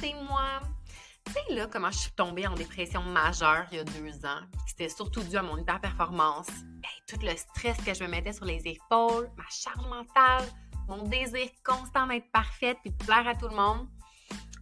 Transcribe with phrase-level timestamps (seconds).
[0.00, 0.60] c'est moi.
[1.26, 4.40] Tu sais, là, comment je suis tombée en dépression majeure il y a deux ans,
[4.66, 6.48] c'était surtout dû à mon hyper-performance.
[7.06, 10.46] tout le stress que je me mettais sur les épaules, ma charge mentale,
[10.88, 13.88] mon désir constant d'être parfaite puis de plaire à tout le monde.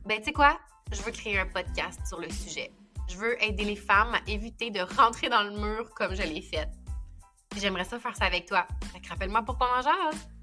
[0.05, 0.59] Ben, tu sais quoi?
[0.93, 2.73] Je veux créer un podcast sur le sujet.
[3.09, 6.43] Je veux aider les femmes à éviter de rentrer dans le mur comme je l'ai
[6.43, 6.69] fait.
[7.57, 8.67] J'aimerais ça faire ça avec toi.
[9.09, 10.36] rappelle-moi pour ton en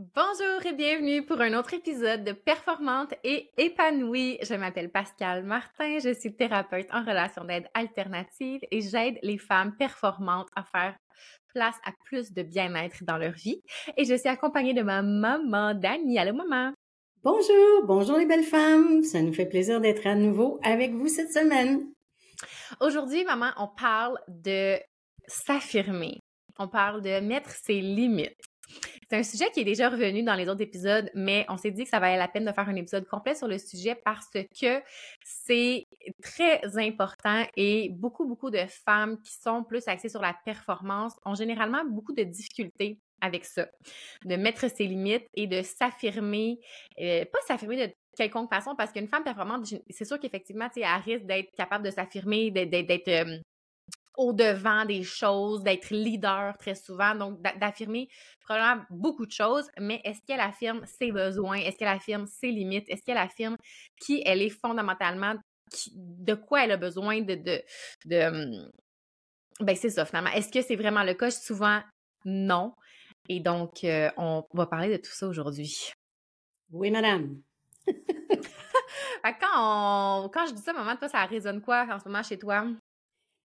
[0.00, 4.38] Bonjour et bienvenue pour un autre épisode de Performante et épanouie.
[4.40, 9.76] Je m'appelle Pascal Martin, je suis thérapeute en relation d'aide alternative et j'aide les femmes
[9.76, 10.96] performantes à faire
[11.48, 13.60] place à plus de bien-être dans leur vie.
[13.98, 16.18] Et je suis accompagnée de ma maman Dani.
[16.18, 16.72] Allô maman!
[17.22, 19.02] Bonjour, bonjour les belles femmes.
[19.02, 21.92] Ça nous fait plaisir d'être à nouveau avec vous cette semaine.
[22.80, 24.78] Aujourd'hui, maman, on parle de
[25.26, 26.20] s'affirmer.
[26.58, 28.49] On parle de mettre ses limites.
[29.10, 31.82] C'est un sujet qui est déjà revenu dans les autres épisodes, mais on s'est dit
[31.84, 34.82] que ça valait la peine de faire un épisode complet sur le sujet parce que
[35.24, 35.86] c'est
[36.22, 41.34] très important et beaucoup, beaucoup de femmes qui sont plus axées sur la performance ont
[41.34, 43.68] généralement beaucoup de difficultés avec ça,
[44.24, 46.58] de mettre ses limites et de s'affirmer,
[47.00, 51.26] euh, pas s'affirmer de quelconque façon, parce qu'une femme performante, c'est sûr qu'effectivement, elle risque
[51.26, 53.38] d'être capable de s'affirmer, d'être euh,
[54.16, 58.08] au-devant des choses, d'être leader très souvent, donc d'affirmer
[58.40, 61.58] probablement beaucoup de choses, mais est-ce qu'elle affirme ses besoins?
[61.58, 62.88] Est-ce qu'elle affirme ses limites?
[62.88, 63.56] Est-ce qu'elle affirme
[64.00, 65.34] qui elle est fondamentalement,
[65.94, 67.34] de quoi elle a besoin de...
[67.34, 67.62] de,
[68.06, 68.70] de hum,
[69.60, 70.30] ben c'est ça finalement.
[70.30, 71.30] Est-ce que c'est vraiment le cas?
[71.30, 71.80] Souvent,
[72.24, 72.74] non.
[73.28, 75.92] Et donc, euh, on va parler de tout ça aujourd'hui.
[76.70, 77.42] Oui, madame.
[79.22, 82.66] quand, quand je dis ça, maman, toi, ça résonne quoi en ce moment chez toi?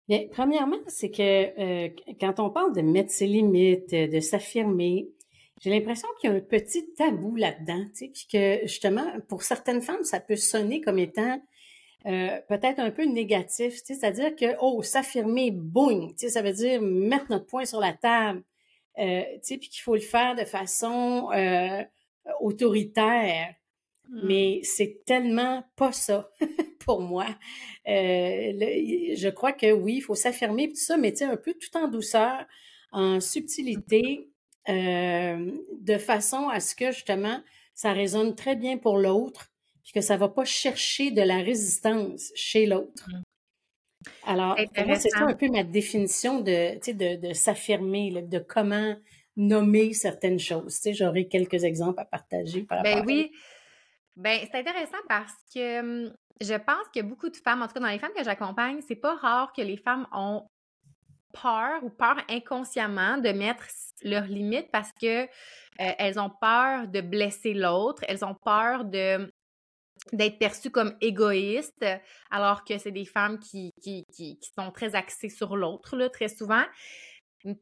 [0.09, 1.89] Bien, premièrement, c'est que euh,
[2.21, 5.09] quand on parle de mettre ses limites, euh, de s'affirmer,
[5.63, 9.43] j'ai l'impression qu'il y a un petit tabou là-dedans, tu sais, puis que justement, pour
[9.43, 11.41] certaines femmes, ça peut sonner comme étant
[12.07, 16.43] euh, peut-être un peu négatif, tu sais, c'est-à-dire que, oh, s'affirmer, boum, tu sais, ça
[16.43, 18.43] veut dire mettre notre poing sur la table,
[18.99, 21.31] euh, tu sais, puis qu'il faut le faire de façon
[22.41, 23.55] autoritaire.
[24.09, 24.21] Mmh.
[24.25, 26.31] Mais c'est tellement pas ça
[26.81, 27.27] pour moi.
[27.89, 28.53] Euh,
[29.17, 31.77] je crois que oui, il faut s'affirmer tout ça, mais tu sais, un peu tout
[31.77, 32.45] en douceur,
[32.93, 34.29] en subtilité,
[34.69, 35.51] euh,
[35.81, 37.41] de façon à ce que justement
[37.75, 39.51] ça résonne très bien pour l'autre,
[39.83, 43.09] puis que ça va pas chercher de la résistance chez l'autre.
[43.09, 43.23] Mmh.
[44.27, 48.97] Alors, c'est ça un peu ma définition de, de, de s'affirmer, de comment
[49.37, 50.77] nommer certaines choses.
[50.77, 53.33] Tu sais, j'aurais quelques exemples à partager par ben oui.
[54.17, 57.81] Ben, c'est intéressant parce que hum, je pense que beaucoup de femmes, en tout cas
[57.81, 60.47] dans les femmes que j'accompagne, c'est pas rare que les femmes ont
[61.33, 63.67] peur ou peur inconsciemment de mettre
[64.03, 65.29] leurs limites parce que
[65.77, 69.29] elles ont peur de blesser l'autre, elles ont peur de
[70.13, 71.87] d'être perçues comme égoïstes,
[72.31, 76.63] alors que c'est des femmes qui, qui, qui, sont très axées sur l'autre, très souvent.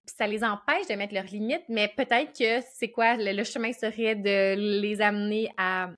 [0.06, 4.16] Ça les empêche de mettre leurs limites, mais peut-être que c'est quoi, le, chemin serait
[4.16, 5.90] de les amener à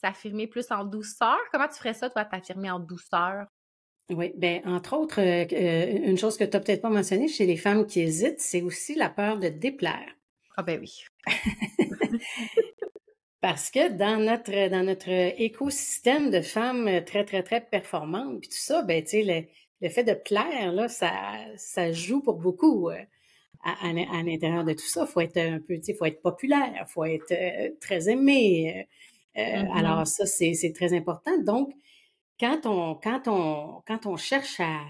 [0.00, 1.38] s'affirmer plus en douceur?
[1.52, 3.46] Comment tu ferais ça, toi, t'affirmer en douceur?
[4.10, 7.44] Oui, bien, entre autres, euh, euh, une chose que tu n'as peut-être pas mentionnée chez
[7.44, 10.14] les femmes qui hésitent, c'est aussi la peur de déplaire.
[10.56, 11.04] Ah ben oui.
[13.40, 18.56] Parce que dans notre dans notre écosystème de femmes très, très, très performantes, puis tout
[18.56, 19.48] ça, ben, tu sais,
[19.80, 21.12] le, fait de plaire, là, ça,
[21.56, 22.90] ça joue pour beaucoup.
[22.90, 23.02] Euh,
[23.64, 26.22] à, à, l'intérieur de tout ça, il faut être un peu, tu sais, faut être
[26.22, 27.34] populaire, il faut être
[27.80, 28.86] très aimé,
[29.38, 29.78] euh, mm-hmm.
[29.78, 31.36] Alors ça, c'est très important.
[31.42, 31.72] Donc,
[32.38, 34.80] quand on, quand on, quand on cherche à,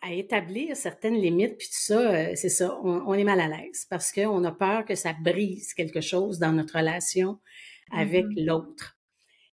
[0.00, 3.86] à établir certaines limites, puis tout ça, euh, c'est ça, on, est mal à l'aise
[3.88, 7.38] parce qu'on a peur que ça brise quelque chose dans notre relation
[7.90, 8.46] avec mm-hmm.
[8.46, 8.98] l'autre.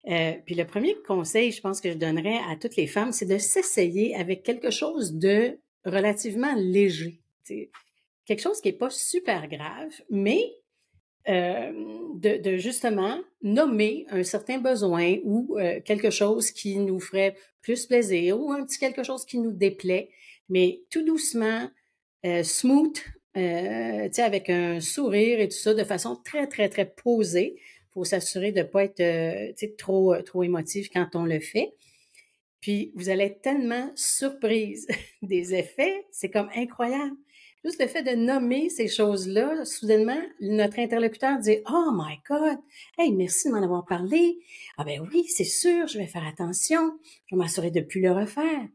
[0.07, 3.25] Euh, puis le premier conseil, je pense que je donnerais à toutes les femmes, c'est
[3.25, 7.21] de s'essayer avec quelque chose de relativement léger.
[8.25, 10.56] quelque chose qui n'est pas super grave, mais
[11.29, 11.71] euh,
[12.17, 18.39] de, justement nommer un certain besoin ou euh, quelque chose qui nous ferait plus plaisir
[18.39, 20.09] ou un petit quelque chose qui nous déplaît,
[20.49, 21.69] mais tout doucement,
[22.25, 22.97] euh, smooth,
[23.35, 27.55] euh, avec un sourire et tout ça, de façon très, très, très posée.
[27.57, 31.73] Il faut s'assurer de ne pas être trop, trop émotif quand on le fait.
[32.61, 34.87] Puis, vous allez être tellement surprise
[35.21, 37.15] des effets, c'est comme incroyable.
[37.67, 42.57] Le fait de nommer ces choses-là, soudainement, notre interlocuteur dit Oh my God,
[42.97, 44.39] hey, merci de m'en avoir parlé.
[44.77, 46.97] Ah ben oui, c'est sûr, je vais faire attention,
[47.27, 48.67] je vais m'assurer de ne plus le refaire.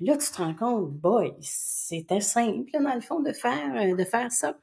[0.00, 4.04] Là, tu te rends compte, boy, c'était simple, dans le fond, de faire, euh, de
[4.04, 4.58] faire ça.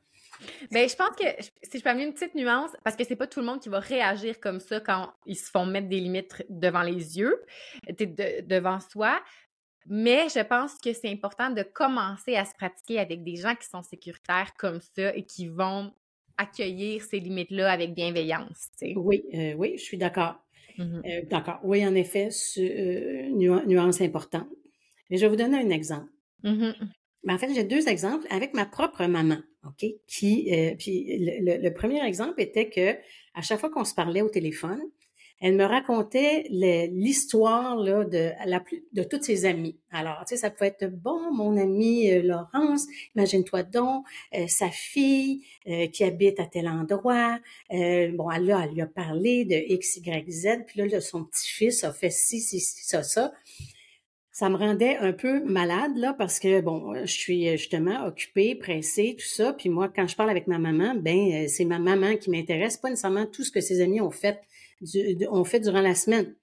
[0.72, 1.26] Ben, je pense que
[1.64, 3.70] si je peux amener une petite nuance, parce que c'est pas tout le monde qui
[3.70, 7.42] va réagir comme ça quand ils se font mettre des limites devant les yeux,
[7.88, 9.20] devant soi.
[9.89, 13.68] Mais je pense que c'est important de commencer à se pratiquer avec des gens qui
[13.68, 15.91] sont sécuritaires comme ça et qui vont
[16.38, 18.69] accueillir ces limites-là avec bienveillance.
[18.95, 20.36] Oui, euh, oui, je suis d'accord.
[20.77, 21.59] Mmh euh, d'accord.
[21.63, 24.47] Oui, en effet, euh, nuance importante.
[25.09, 26.09] Mais je vais vous donner un exemple.
[26.44, 26.71] Mmh
[27.27, 29.85] en fait, j'ai deux exemples avec ma propre maman, OK?
[30.07, 32.97] Qui, euh, puis le, premier exemple était que
[33.33, 34.81] à chaque fois qu'on se parlait au téléphone,
[35.41, 38.31] elle me racontait l'histoire de
[38.94, 39.77] de toutes ses amies.
[39.91, 44.06] Alors, tu sais, ça pouvait être bon, mon amie euh, Laurence, imagine-toi donc
[44.36, 45.44] euh, sa fille
[45.94, 47.39] qui habite à tel endroit.
[47.69, 51.92] bon, elle, elle lui a parlé de X, Y, Z, puis là, son petit-fils a
[51.94, 53.31] fait ci, ci, ci, ça, ça
[54.39, 59.18] ça me rendait un peu malade, là, parce que, bon, je suis justement occupée, pressée,
[59.19, 59.51] tout ça.
[59.51, 62.77] Puis moi, quand je parle avec ma maman, ben, euh, c'est ma maman qui m'intéresse,
[62.77, 64.39] pas nécessairement tout ce que ses amis ont fait,
[65.30, 66.36] ont fait durant la semaine.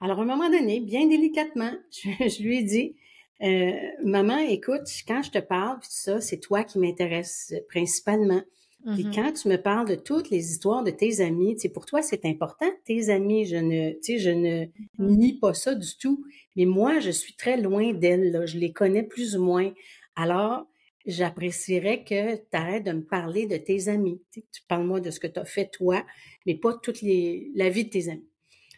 [0.00, 2.96] Alors, à un moment donné, bien délicatement, je, lui ai dit,
[3.42, 3.72] euh,
[4.04, 8.42] maman, écoute, quand je te parle, tout ça, c'est toi qui m'intéresse principalement.
[8.84, 9.14] Puis mm-hmm.
[9.14, 12.24] quand tu me parles de toutes les histoires de tes amis, tu pour toi, c'est
[12.24, 14.70] important, tes amis, je ne, tu sais, je ne mm-hmm.
[14.98, 16.24] nie pas ça du tout.
[16.56, 19.72] Mais moi, je suis très loin d'elles, je les connais plus ou moins.
[20.16, 20.66] Alors,
[21.06, 24.20] j'apprécierais que tu arrêtes de me parler de tes amis.
[24.32, 26.04] Tu, parles-moi de ce que tu as fait toi,
[26.46, 28.28] mais pas toute les, la vie de tes amis.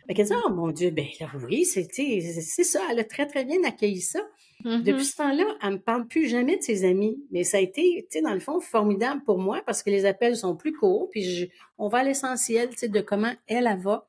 [0.06, 1.06] Fait qu'elle dit, oh mon Dieu, ben
[1.48, 4.20] oui, c'est, c'est ça, elle a très, très bien accueilli ça.
[4.64, 5.02] Depuis mm-hmm.
[5.02, 7.18] ce temps-là, elle me parle plus jamais de ses amis.
[7.30, 10.04] Mais ça a été, tu sais, dans le fond, formidable pour moi parce que les
[10.04, 13.80] appels sont plus courts, puis on va à l'essentiel, tu sais, de comment elle, elle
[13.80, 14.06] va.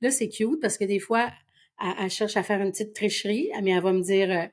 [0.00, 1.30] Là, c'est cute parce que des fois,
[1.98, 4.46] elle, cherche à faire une petite tricherie, mais elle va me dire, euh,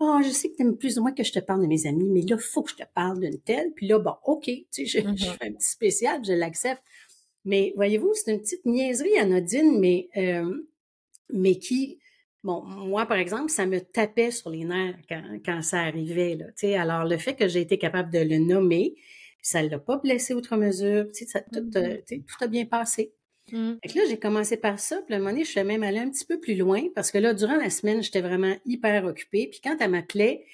[0.00, 1.86] oh, je sais que tu aimes plus ou moins que je te parle de mes
[1.86, 3.72] amis, mais là, il faut que je te parle d'une telle.
[3.74, 5.38] Puis là, bon, OK, tu sais, je, je mm-hmm.
[5.38, 6.82] fais un petit spécial, je l'accepte.
[7.44, 10.66] Mais voyez-vous, c'est une petite niaiserie anodine, mais, euh,
[11.32, 11.98] mais qui,
[12.44, 14.96] Bon, moi, par exemple, ça me tapait sur les nerfs
[15.44, 16.36] quand, ça arrivait.
[16.36, 18.94] Là, alors, le fait que j'ai été capable de le nommer,
[19.42, 21.06] ça ne l'a pas blessé outre mesure.
[21.12, 22.24] Ça, tout, mm-hmm.
[22.24, 23.12] tout, a bien passé.
[23.52, 23.72] Mmh.
[23.94, 25.00] là, j'ai commencé par ça.
[25.04, 27.10] Puis à un moment donné, je suis même allée un petit peu plus loin parce
[27.10, 29.48] que là, durant la semaine, j'étais vraiment hyper occupée.
[29.50, 30.44] Puis quand elle m'appelait,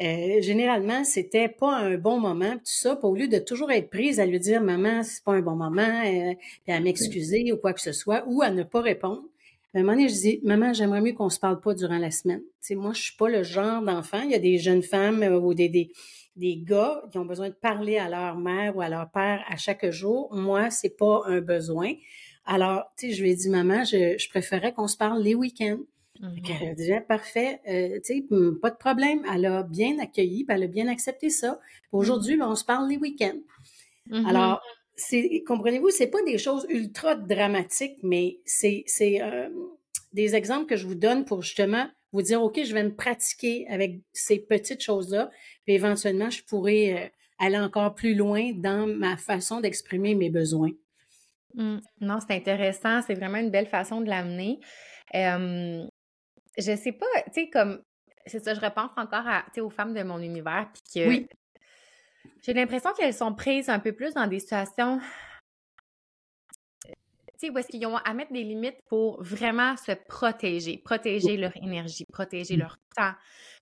[0.00, 2.98] euh, généralement, c'était pas un bon moment, tout ça.
[3.02, 6.02] Au lieu de toujours être prise à lui dire, maman, c'est pas un bon moment,
[6.04, 6.34] euh,
[6.64, 9.22] puis à m'excuser ou quoi que ce soit, ou à ne pas répondre,
[9.74, 12.10] à un moment donné, je dis, maman, j'aimerais mieux qu'on se parle pas durant la
[12.10, 12.40] semaine.
[12.40, 14.22] Tu sais, moi, je suis pas le genre d'enfant.
[14.22, 15.90] Il y a des jeunes femmes euh, ou des, des,
[16.36, 19.56] des gars qui ont besoin de parler à leur mère ou à leur père à
[19.56, 20.28] chaque jour.
[20.34, 21.92] Moi, c'est pas un besoin.
[22.46, 25.34] Alors, tu sais, je lui ai dit, maman, je, je préférais qu'on se parle les
[25.34, 25.80] week-ends.
[26.20, 26.56] Mm-hmm.
[26.60, 28.26] Elle a dit, parfait, euh, tu sais,
[28.62, 29.22] pas de problème.
[29.32, 31.60] Elle a bien accueilli, elle a bien accepté ça.
[31.92, 33.40] Aujourd'hui, ben, on se parle les week-ends.
[34.10, 34.26] Mm-hmm.
[34.26, 34.62] Alors,
[35.46, 39.48] comprenez-vous, c'est pas des choses ultra dramatiques, mais c'est euh,
[40.12, 43.66] des exemples que je vous donne pour justement vous dire, OK, je vais me pratiquer
[43.68, 45.30] avec ces petites choses-là,
[45.64, 47.08] puis éventuellement, je pourrais euh,
[47.38, 50.70] aller encore plus loin dans ma façon d'exprimer mes besoins.
[51.56, 51.78] Mmh.
[52.02, 54.60] Non, c'est intéressant, c'est vraiment une belle façon de l'amener.
[55.12, 55.86] Je
[56.58, 57.82] je sais pas, tu sais, comme,
[58.24, 61.28] c'est ça, je repense encore à, aux femmes de mon univers, puis que oui.
[62.42, 65.00] J'ai l'impression qu'elles sont prises un peu plus dans des situations
[67.38, 71.36] tu sais, où est-ce qu'ils ont à mettre des limites pour vraiment se protéger, protéger
[71.36, 73.12] leur énergie, protéger leur temps,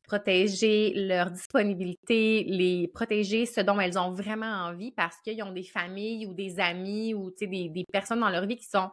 [0.05, 5.65] protéger leur disponibilité, les protéger ce dont elles ont vraiment envie parce qu'ils ont des
[5.65, 8.91] familles ou des amis ou des, des personnes dans leur vie qui sont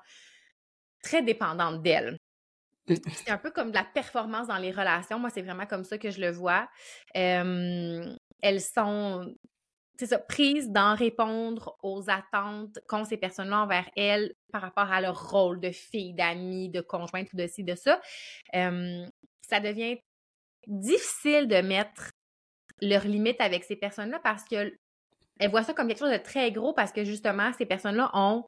[1.03, 2.17] très dépendantes d'elles.
[2.87, 5.19] C'est un peu comme de la performance dans les relations.
[5.19, 6.67] Moi, c'est vraiment comme ça que je le vois.
[7.13, 9.33] elles sont
[10.01, 14.99] c'est ça, prise d'en répondre aux attentes qu'ont ces personnes-là envers elles par rapport à
[14.99, 18.01] leur rôle de fille, d'amie, de conjointe ou de ci, de ça,
[18.51, 19.99] ça devient
[20.65, 22.13] difficile de mettre
[22.81, 24.75] leurs limites avec ces personnes-là parce qu'elles
[25.51, 28.47] voient ça comme quelque chose de très gros parce que justement, ces personnes-là ont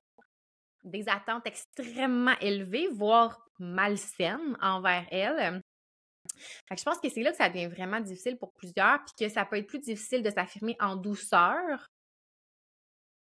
[0.84, 5.62] des attentes extrêmement élevées, voire malsaines envers elles
[6.76, 9.46] je pense que c'est là que ça devient vraiment difficile pour plusieurs, puis que ça
[9.46, 11.90] peut être plus difficile de s'affirmer en douceur.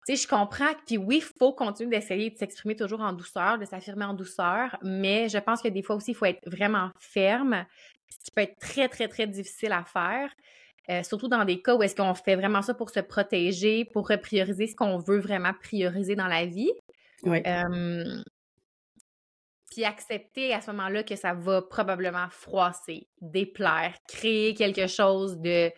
[0.08, 3.58] Tu sais, je comprends, puis oui, il faut continuer d'essayer de s'exprimer toujours en douceur,
[3.60, 6.90] de s'affirmer en douceur, mais je pense que des fois aussi, il faut être vraiment
[7.00, 7.66] ferme,
[8.10, 10.34] ce qui peut être très, très, très difficile à faire.
[10.90, 14.12] Euh, surtout dans des cas où est-ce qu'on fait vraiment ça pour se protéger, pour
[14.24, 16.72] prioriser ce qu'on veut vraiment prioriser dans la vie.
[17.24, 17.44] Oui
[19.72, 25.72] puis accepter à ce moment-là que ça va probablement froisser, déplaire, créer quelque chose de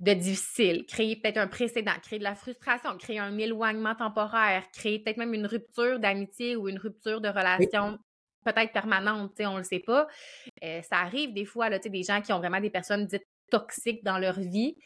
[0.00, 4.98] de difficile, créer peut-être un précédent, créer de la frustration, créer un éloignement temporaire, créer
[4.98, 7.98] peut-être même une rupture d'amitié ou une rupture de relation
[8.46, 10.06] peut-être permanente, on ne le sait pas.
[10.62, 14.04] Euh, ça arrive des fois, là, des gens qui ont vraiment des personnes dites toxiques
[14.04, 14.76] dans leur vie,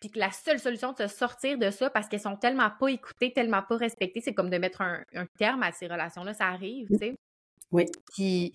[0.00, 2.88] puis que la seule solution de se sortir de ça parce qu'elles sont tellement pas
[2.88, 5.04] écoutées, tellement pas respectées, c'est comme de mettre un,
[5.38, 6.34] terme à ces relations-là.
[6.34, 7.14] Ça arrive, tu sais.
[7.72, 7.86] Oui.
[8.14, 8.52] Puis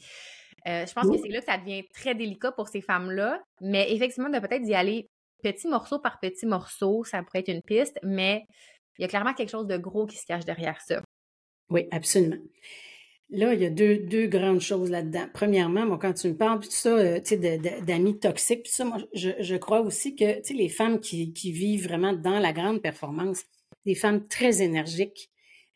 [0.67, 3.41] euh, je pense que c'est là que ça devient très délicat pour ces femmes-là.
[3.61, 5.09] Mais effectivement, de peut-être d'y aller
[5.43, 8.45] petit morceau par petit morceau, ça pourrait être une piste, mais
[8.97, 11.01] il y a clairement quelque chose de gros qui se cache derrière ça.
[11.69, 12.37] Oui, absolument.
[13.29, 15.27] Là, il y a deux, deux grandes choses là-dedans.
[15.33, 18.85] Premièrement, moi, quand tu me parles, tout ça, euh, tu sais, d'amis toxiques, puis ça,
[18.85, 22.39] moi, je, je, crois aussi que, tu sais, les femmes qui, qui, vivent vraiment dans
[22.39, 23.43] la grande performance,
[23.85, 25.29] des femmes très énergiques,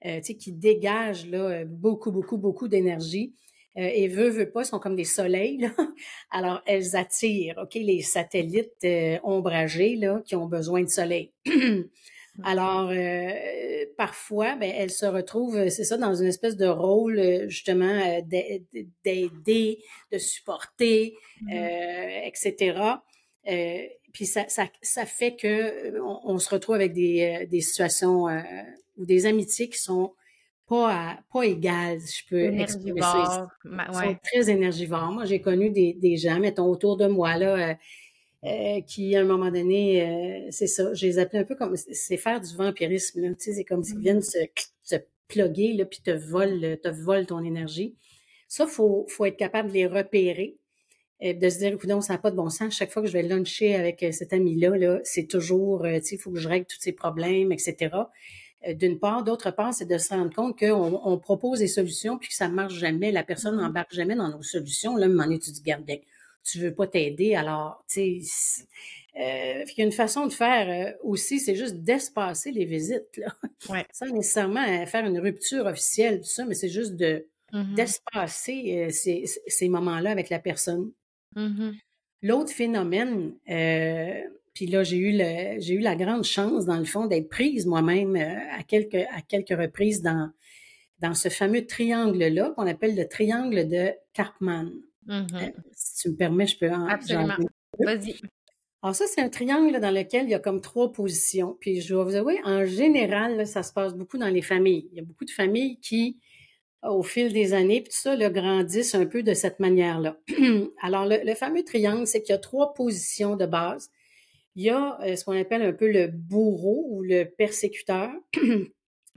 [0.06, 3.34] euh, tu sais, qui dégagent, là, beaucoup, beaucoup, beaucoup d'énergie,
[3.78, 5.70] euh, et veut, veut pas, sont comme des soleils, là.
[6.32, 11.32] Alors, elles attirent, OK, les satellites euh, ombragés, là, qui ont besoin de soleil.
[12.44, 18.22] Alors, euh, parfois, ben, elles se retrouvent, c'est ça, dans une espèce de rôle, justement,
[19.04, 19.80] d'aider,
[20.12, 22.28] de supporter, mm-hmm.
[22.28, 22.82] etc.
[24.14, 28.28] puis ça, ça, ça, fait que on, se retrouve avec des, des situations
[29.02, 30.14] ou des amitiés qui sont
[30.72, 33.50] pas, pas égales, je peux exprimer ça.
[33.66, 35.12] Ils sont très énergivores.
[35.12, 37.74] Moi, j'ai connu des, des, gens, mettons, autour de moi, là, euh,
[38.46, 41.76] euh, qui, à un moment donné, euh, c'est ça, je les appelais un peu comme,
[41.76, 44.38] c'est faire du vampirisme, là, tu sais, c'est comme s'ils viennent se,
[44.82, 44.96] se
[45.28, 47.98] plugger, là, puis te volent, te volent ton énergie.
[48.48, 50.56] Ça, faut, faut être capable de les repérer,
[51.22, 52.74] de se dire, écoute, ça n'a pas de bon sens.
[52.74, 56.18] Chaque fois que je vais luncher avec cet ami-là, -là, c'est toujours, tu sais, il
[56.18, 57.90] faut que je règle tous ces problèmes, etc.
[58.68, 59.24] Euh, d'une part.
[59.24, 62.48] D'autre part, c'est de se rendre compte qu'on on propose des solutions puis que ça
[62.48, 63.12] marche jamais.
[63.12, 63.62] La personne mm-hmm.
[63.62, 64.96] n'embarque jamais dans nos solutions.
[64.96, 65.98] Là, m'en tu dis, garde bien,
[66.44, 67.36] tu veux pas t'aider.
[67.36, 68.64] Alors, tu sais,
[69.20, 73.18] euh, il y a une façon de faire euh, aussi, c'est juste d'espacer les visites.
[73.18, 73.36] Là.
[73.70, 73.86] Ouais.
[73.94, 77.74] Sans nécessairement euh, faire une rupture officielle, tout ça, mais c'est juste de mm-hmm.
[77.74, 80.92] d'espacer ces, ces moments-là avec la personne.
[81.36, 81.74] Mm-hmm.
[82.24, 84.22] L'autre phénomène, euh,
[84.54, 87.66] puis là, j'ai eu le, j'ai eu la grande chance, dans le fond, d'être prise
[87.66, 90.30] moi-même euh, à quelques, à quelques reprises dans,
[91.00, 94.72] dans ce fameux triangle-là qu'on appelle le triangle de Karpman.
[95.08, 95.36] Mm-hmm.
[95.36, 97.36] Euh, si tu me permets, je peux en Absolument.
[97.80, 98.16] Vas-y.
[98.84, 101.56] Alors ça, c'est un triangle dans lequel il y a comme trois positions.
[101.60, 104.90] Puis je dois vous avouer, en général, ça se passe beaucoup dans les familles.
[104.92, 106.20] Il y a beaucoup de familles qui,
[106.84, 110.18] au fil des années, puis tout ça, le grandissent un peu de cette manière-là.
[110.82, 113.92] Alors, le, le fameux triangle, c'est qu'il y a trois positions de base
[114.56, 118.72] il y a euh, ce qu'on appelle un peu le bourreau ou le persécuteur, il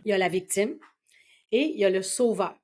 [0.05, 0.79] y a la victime
[1.53, 2.55] et il y a le sauveur.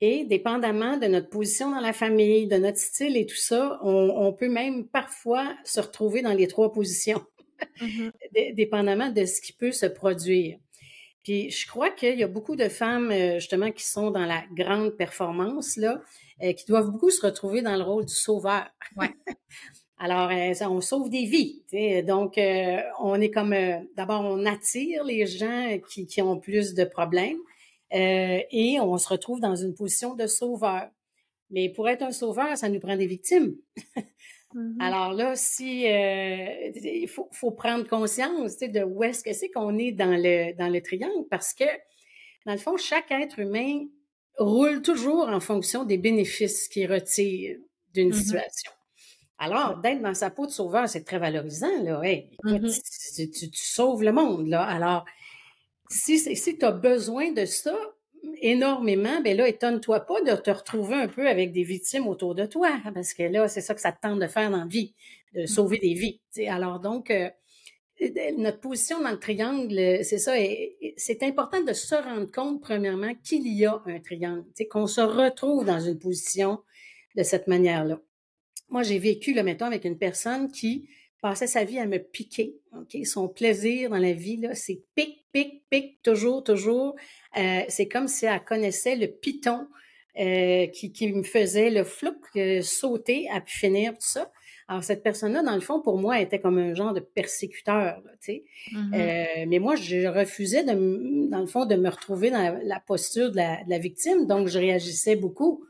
[0.00, 4.32] Et dépendamment de notre position dans la famille, de notre style et tout ça, on,
[4.32, 7.24] peut même parfois se retrouver dans les trois positions,
[7.80, 8.54] mm-hmm.
[8.54, 10.58] dépendamment de ce qui peut se produire.
[11.22, 14.44] Puis je crois qu'il y a beaucoup de femmes euh, justement qui sont dans la
[14.52, 16.02] grande performance là,
[16.42, 18.66] euh, qui doivent beaucoup se retrouver dans le rôle du sauveur.
[18.96, 19.10] Ouais.
[19.98, 21.62] Alors, euh, on sauve des vies.
[22.04, 26.74] Donc, euh, on est comme, euh, d'abord, on attire les gens qui, qui ont plus
[26.74, 27.38] de problèmes
[27.90, 30.88] et on se retrouve dans une position de sauveur.
[31.50, 33.54] Mais pour être un sauveur, ça nous prend des victimes.
[34.54, 34.80] Mm-hmm.
[34.80, 39.90] Alors là, si il faut, faut, prendre conscience de où est-ce que c'est qu'on est
[39.90, 41.64] dans le dans le triangle, parce que
[42.46, 43.84] dans le fond, chaque être humain
[44.38, 47.58] roule toujours en fonction des bénéfices qu'il retire
[47.92, 48.22] d'une mm-hmm.
[48.22, 48.72] situation.
[49.38, 52.00] Alors, d'être dans sa peau de sauveur, c'est très valorisant, là.
[52.00, 53.30] Mm-hmm.
[53.30, 54.62] tu, sauves le monde, là.
[54.62, 55.04] Alors,
[55.90, 57.76] si, si tu as besoin de ça
[58.40, 62.46] énormément, ben là, étonne-toi pas de te retrouver un peu avec des victimes autour de
[62.46, 64.94] toi, parce que là, c'est ça que ça te tente de faire dans la vie,
[65.34, 65.46] de mm-hmm.
[65.46, 66.20] sauver des vies.
[66.48, 67.28] Alors, donc, euh,
[68.36, 70.34] notre position dans le triangle, c'est ça,
[70.96, 75.64] c'est important de se rendre compte, premièrement, qu'il y a un triangle, qu'on se retrouve
[75.64, 76.60] dans une position
[77.16, 78.00] de cette manière-là.
[78.68, 80.88] Moi, j'ai vécu, le mettons, avec une personne qui
[81.24, 82.54] passait sa vie à me piquer.
[83.04, 86.96] Son plaisir dans la vie, là, c'est pic, pic, pic, toujours, toujours.
[87.38, 89.66] Euh, c'est comme si elle connaissait le piton
[90.18, 94.30] euh, qui, qui, me faisait le flou euh, sauter à pu finir tout ça.
[94.68, 98.32] Alors, cette personne-là, dans le fond, pour moi, était comme un genre de persécuteur, tu
[98.32, 98.44] sais.
[98.72, 99.48] Mm-hmm.
[99.48, 103.36] mais moi, je refusais, de, dans le fond, de me retrouver dans la, posture de
[103.36, 105.64] la, de la, victime, donc je réagissais beaucoup.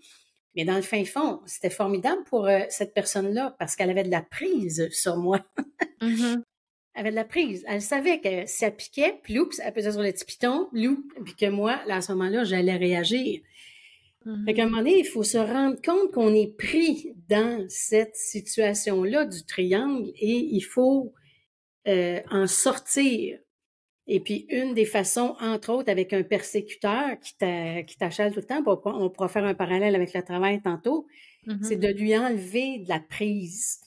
[0.54, 4.10] Mais dans le fin fond, c'était formidable pour euh, cette personne-là parce qu'elle avait de
[4.10, 5.40] la prise sur moi.
[6.00, 6.42] Mm-hmm.
[6.94, 7.64] Elle avait de la prise.
[7.66, 11.34] Elle savait que si elle piquait, ploup, elle pesait sur le petit piton, ploup, puis
[11.34, 13.40] que moi, là, à ce moment-là, j'allais réagir.
[14.24, 17.66] Mm Fait qu'à un moment donné, il faut se rendre compte qu'on est pris dans
[17.68, 21.12] cette situation-là du triangle et il faut
[21.88, 23.38] euh, en sortir.
[24.06, 28.62] Et puis, une des façons, entre autres, avec un persécuteur qui t'achète tout le temps,
[28.84, 31.06] on pourra faire un parallèle avec le travail tantôt,
[31.62, 31.78] c'est mm-hmm.
[31.78, 33.80] de lui enlever de la prise.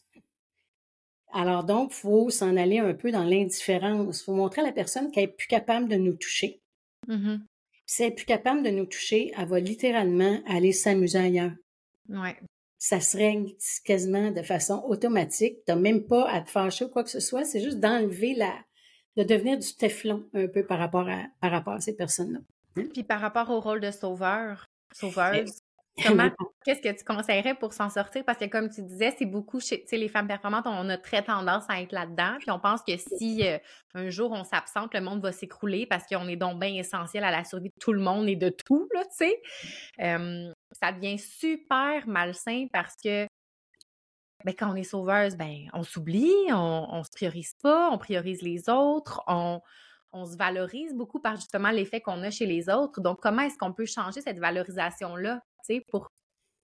[1.34, 4.24] Alors donc, faut s'en aller un peu dans l'indifférence.
[4.24, 6.62] faut montrer à la personne qu'elle est plus capable de nous toucher.
[7.08, 7.40] Mm-hmm.
[7.86, 11.54] Si elle est plus capable de nous toucher, elle va littéralement aller s'amuser ailleurs.
[12.10, 12.36] Ouais.
[12.80, 13.52] Ça se règle
[13.86, 15.58] quasiment de façon automatique.
[15.66, 17.44] Tu n'as même pas à te fâcher ou quoi que ce soit.
[17.44, 18.54] C'est juste d'enlever la,
[19.18, 22.40] de devenir du teflon un peu par rapport à, par rapport à ces personnes-là.
[22.78, 22.88] Hein?
[22.94, 25.62] Puis par rapport au rôle de sauveur, sauveuse,
[26.06, 26.30] Comment,
[26.64, 28.24] qu'est-ce que tu conseillerais pour s'en sortir?
[28.24, 31.64] Parce que comme tu disais, c'est beaucoup chez les femmes performantes, on a très tendance
[31.70, 32.36] à être là-dedans.
[32.38, 33.58] Puis on pense que si euh,
[33.96, 37.32] un jour on s'absente, le monde va s'écrouler parce qu'on est donc bien essentiel à
[37.32, 39.42] la survie de tout le monde et de tout, là, tu sais.
[39.98, 43.28] ça devient super malsain parce que
[44.48, 48.42] ben, quand on est sauveuse, ben, on s'oublie, on, on se priorise pas, on priorise
[48.42, 49.60] les autres, on,
[50.14, 53.02] on se valorise beaucoup par justement l'effet qu'on a chez les autres.
[53.02, 55.42] Donc, comment est-ce qu'on peut changer cette valorisation-là?
[55.90, 56.08] pour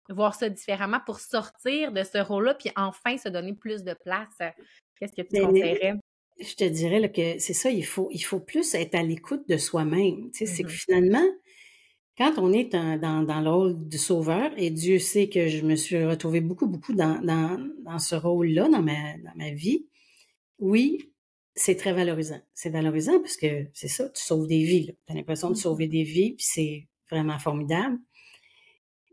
[0.08, 4.54] voir ça différemment, pour sortir de ce rôle-là, puis enfin se donner plus de place?
[4.98, 5.96] Qu'est-ce que tu conseillerais?
[6.40, 9.58] Je te dirais que c'est ça, il faut, il faut plus être à l'écoute de
[9.58, 10.30] soi-même.
[10.32, 10.70] C'est que mm-hmm.
[10.70, 11.26] finalement,
[12.18, 15.76] quand on est dans, dans, le rôle de sauveur, et Dieu sait que je me
[15.76, 19.88] suis retrouvée beaucoup, beaucoup dans, dans, ce rôle-là, dans ma, dans ma vie,
[20.60, 21.12] oui,
[21.56, 22.42] c'est très valorisant.
[22.54, 24.96] C'est valorisant parce que c'est ça, tu sauves des vies.
[25.08, 25.62] Tu as l'impression de mm-hmm.
[25.62, 27.98] sauver des vies, puis c'est vraiment formidable.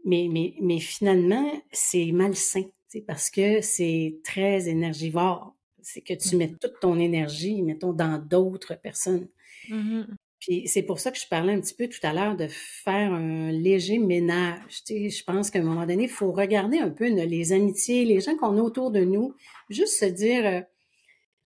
[0.04, 2.64] Mais, mais, mais finalement, c'est malsain,
[3.06, 5.54] parce que c'est très énergivore.
[5.82, 9.28] C'est que tu mets mmh toute ton énergie, mettons, dans d'autres personnes.
[9.70, 10.02] Mmh
[10.40, 13.12] Puis c'est pour ça que je parlais un petit peu tout à l'heure de faire
[13.12, 14.82] un léger ménage.
[14.86, 18.20] Tu je pense qu'à un moment donné, il faut regarder un peu les amitiés, les
[18.20, 19.34] gens qu'on a autour de nous,
[19.68, 20.60] juste se dire, euh,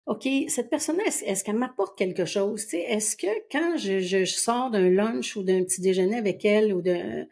[0.06, 2.66] OK, cette personne-là, est-ce, qu'elle m'apporte quelque chose?
[2.72, 6.80] est-ce que quand je, je sors d'un lunch ou d'un petit déjeuner avec elle ou
[6.80, 7.26] de,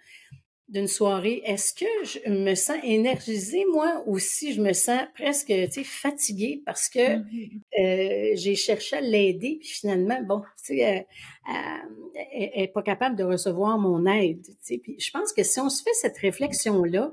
[0.68, 5.46] d'une soirée, est-ce que je me sens énergisée, moi, ou si je me sens presque,
[5.46, 7.60] tu sais, fatiguée parce que mm-hmm.
[7.78, 11.06] euh, j'ai cherché à l'aider, puis finalement, bon, tu sais,
[11.46, 14.78] elle n'est pas capable de recevoir mon aide, tu sais.
[14.78, 17.12] Puis je pense que si on se fait cette réflexion-là,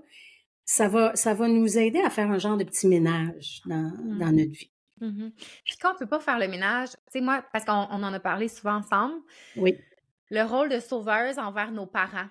[0.66, 4.32] ça va, ça va nous aider à faire un genre de petit ménage dans, dans
[4.32, 4.36] mm-hmm.
[4.36, 4.72] notre vie.
[5.02, 5.32] Mm-hmm.
[5.66, 8.20] Puis quand on peut pas faire le ménage, tu sais, moi, parce qu'on en a
[8.20, 9.22] parlé souvent ensemble,
[9.58, 9.78] oui.
[10.32, 12.30] le rôle de sauveuse envers nos parents.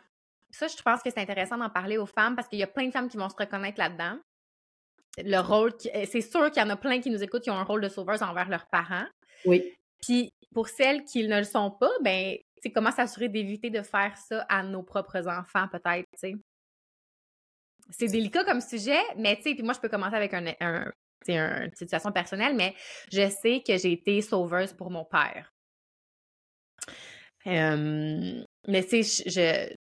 [0.52, 2.86] Ça, je pense que c'est intéressant d'en parler aux femmes parce qu'il y a plein
[2.86, 4.18] de femmes qui vont se reconnaître là-dedans.
[5.18, 7.58] Le rôle, eh, c'est sûr qu'il y en a plein qui nous écoutent qui ont
[7.58, 9.06] un rôle de sauveuse envers leurs parents.
[9.44, 9.74] Oui.
[10.02, 14.16] Puis pour celles qui ne le sont pas, ben, c'est comment s'assurer d'éviter de faire
[14.16, 16.34] ça à nos propres enfants, peut-être, tu sais?
[17.90, 20.92] C'est délicat comme sujet, mais tu sais, puis moi, je peux commencer avec un,
[21.28, 22.74] une situation personnelle, mais
[23.12, 25.52] je sais que j'ai été sauveuse pour mon père.
[27.44, 29.76] mais tu sais,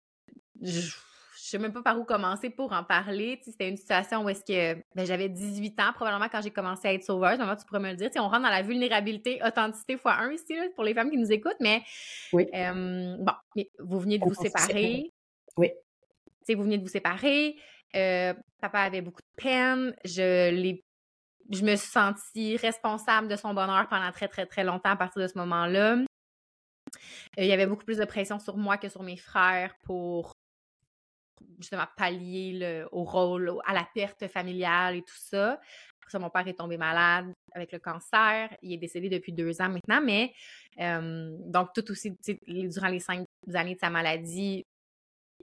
[0.62, 0.94] je,
[1.34, 3.40] sais même pas par où commencer pour en parler.
[3.42, 6.94] C'était une situation où est-ce que ben, j'avais 18 ans, probablement quand j'ai commencé à
[6.94, 7.38] être sauveuse.
[7.38, 8.10] Maman, tu pourrais me le dire.
[8.16, 11.60] on rentre dans la vulnérabilité, authenticité fois un ici, pour les femmes qui nous écoutent.
[11.60, 11.82] Mais
[12.32, 12.46] oui.
[12.52, 13.32] bon,
[13.80, 15.12] vous veniez de vous séparer.
[15.56, 15.70] Oui.
[16.48, 17.56] vous venez de vous séparer.
[17.96, 19.94] Euh, papa avait beaucoup de peine.
[20.04, 20.84] Je l'ai
[21.50, 25.20] je me suis sentie responsable de son bonheur pendant très, très, très longtemps à partir
[25.20, 25.96] de ce moment-là.
[25.96, 26.04] Euh,
[27.38, 30.36] il y avait beaucoup plus de pression sur moi que sur mes frères pour
[31.58, 35.52] justement pallier le, au rôle, à la perte familiale et tout ça.
[35.52, 38.48] Après ça, mon père est tombé malade avec le cancer.
[38.62, 40.32] Il est décédé depuis deux ans maintenant, mais
[40.78, 44.64] donc tout aussi, durant les cinq années de sa maladie,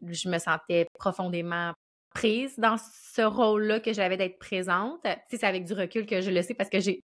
[0.06, 1.74] je me sentais profondément
[2.14, 5.06] prise dans ce rôle-là que j'avais d'être présente.
[5.30, 7.02] c'est avec du recul que je le sais parce que j'ai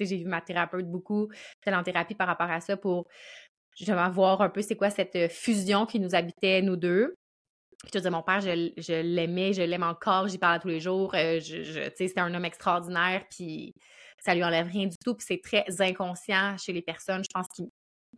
[0.00, 1.28] j'ai vu ma thérapeute beaucoup,
[1.62, 3.06] j'étais en thérapie par rapport à ça pour
[3.76, 7.14] justement voir un peu c'est quoi cette fusion qui nous habitait, nous deux.
[7.86, 11.14] Je te dis, mon père, je, l'aimais, je l'aime encore, j'y parle tous les jours.
[11.14, 13.74] Euh, je, c'était un homme extraordinaire, puis
[14.18, 15.14] ça lui enlève rien du tout.
[15.14, 17.64] Puis c'est très inconscient chez les personnes, je pense, qui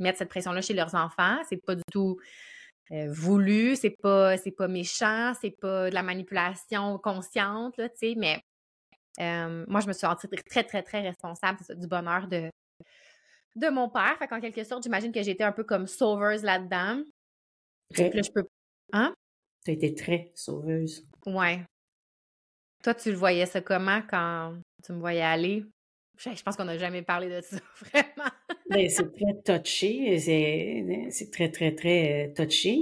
[0.00, 1.38] mettent cette pression-là chez leurs enfants.
[1.48, 2.18] C'est pas du tout
[2.90, 7.96] euh, voulu, c'est pas, c'est pas méchant, c'est pas de la manipulation consciente, là, tu
[7.98, 8.42] sais, mais
[9.20, 12.50] euh, moi, je me suis sentie très, très, très responsable du bonheur de,
[13.56, 14.16] de mon père.
[14.18, 17.02] Fait qu'en quelque sorte, j'imagine que j'étais un peu comme sauveuse là-dedans.
[17.96, 18.44] Là, je peux.
[18.92, 19.14] Hein?
[19.64, 21.06] Tu as été très sauveuse.
[21.26, 21.60] Ouais.
[22.82, 25.64] Toi, tu le voyais ça comment quand tu me voyais aller?
[26.18, 27.56] Je pense qu'on n'a jamais parlé de ça,
[27.92, 28.30] vraiment.
[28.70, 30.18] ben, c'est très touché.
[30.18, 32.78] C'est très, très, très touché.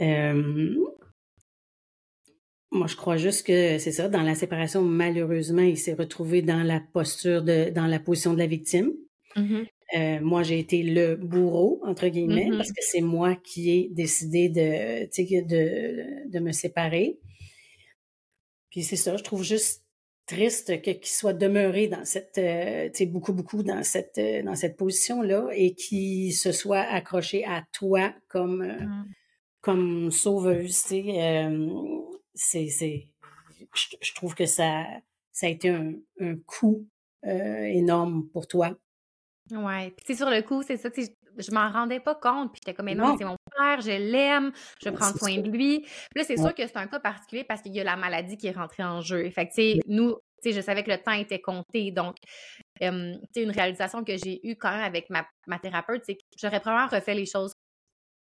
[0.00, 0.74] Euh,
[2.72, 4.08] moi, je crois juste que c'est ça.
[4.08, 8.38] Dans la séparation, malheureusement, il s'est retrouvé dans la posture de, dans la position de
[8.38, 8.92] la victime.
[9.36, 9.66] Mm-hmm.
[9.96, 12.56] Euh, moi, j'ai été le bourreau, entre guillemets, Mm-hmm.
[12.56, 17.18] parce que c'est moi qui ai décidé de, tu sais, de, de me séparer.
[18.70, 19.84] Puis c'est ça, je trouve juste
[20.26, 24.42] triste que- qu'il soit demeuré dans cette, euh, tu sais, beaucoup, beaucoup dans cette, euh,
[24.44, 29.04] dans cette position-là et qu'il se soit accroché à toi comme, Mm.
[29.60, 31.48] comme sauveuse, tu sais.
[32.34, 33.08] c'est, c'est,
[34.00, 34.86] je, trouve que ça,
[35.32, 36.86] ça a été un, un coup
[37.24, 38.78] énorme pour toi.
[39.50, 39.94] Ouais.
[40.04, 42.52] Puis, sur le coup, c'est ça, tu sais, je m'en rendais pas compte.
[42.52, 45.48] Puis, j'étais comme, mais non, c'est mon père, je l'aime, je vais prendre soin de
[45.50, 45.80] lui.
[45.80, 46.46] Puis là, c'est Ouais.
[46.46, 48.84] sûr que c'est un cas particulier parce qu'il y a la maladie qui est rentrée
[48.84, 49.28] en jeu.
[49.30, 51.90] Fait que, tu sais, nous, tu sais, je savais que le temps était compté.
[51.92, 52.16] Donc,
[52.82, 56.14] euh, tu sais, une réalisation que j'ai eue quand même avec ma, ma thérapeute, c'est
[56.14, 57.52] que j'aurais probablement refait les choses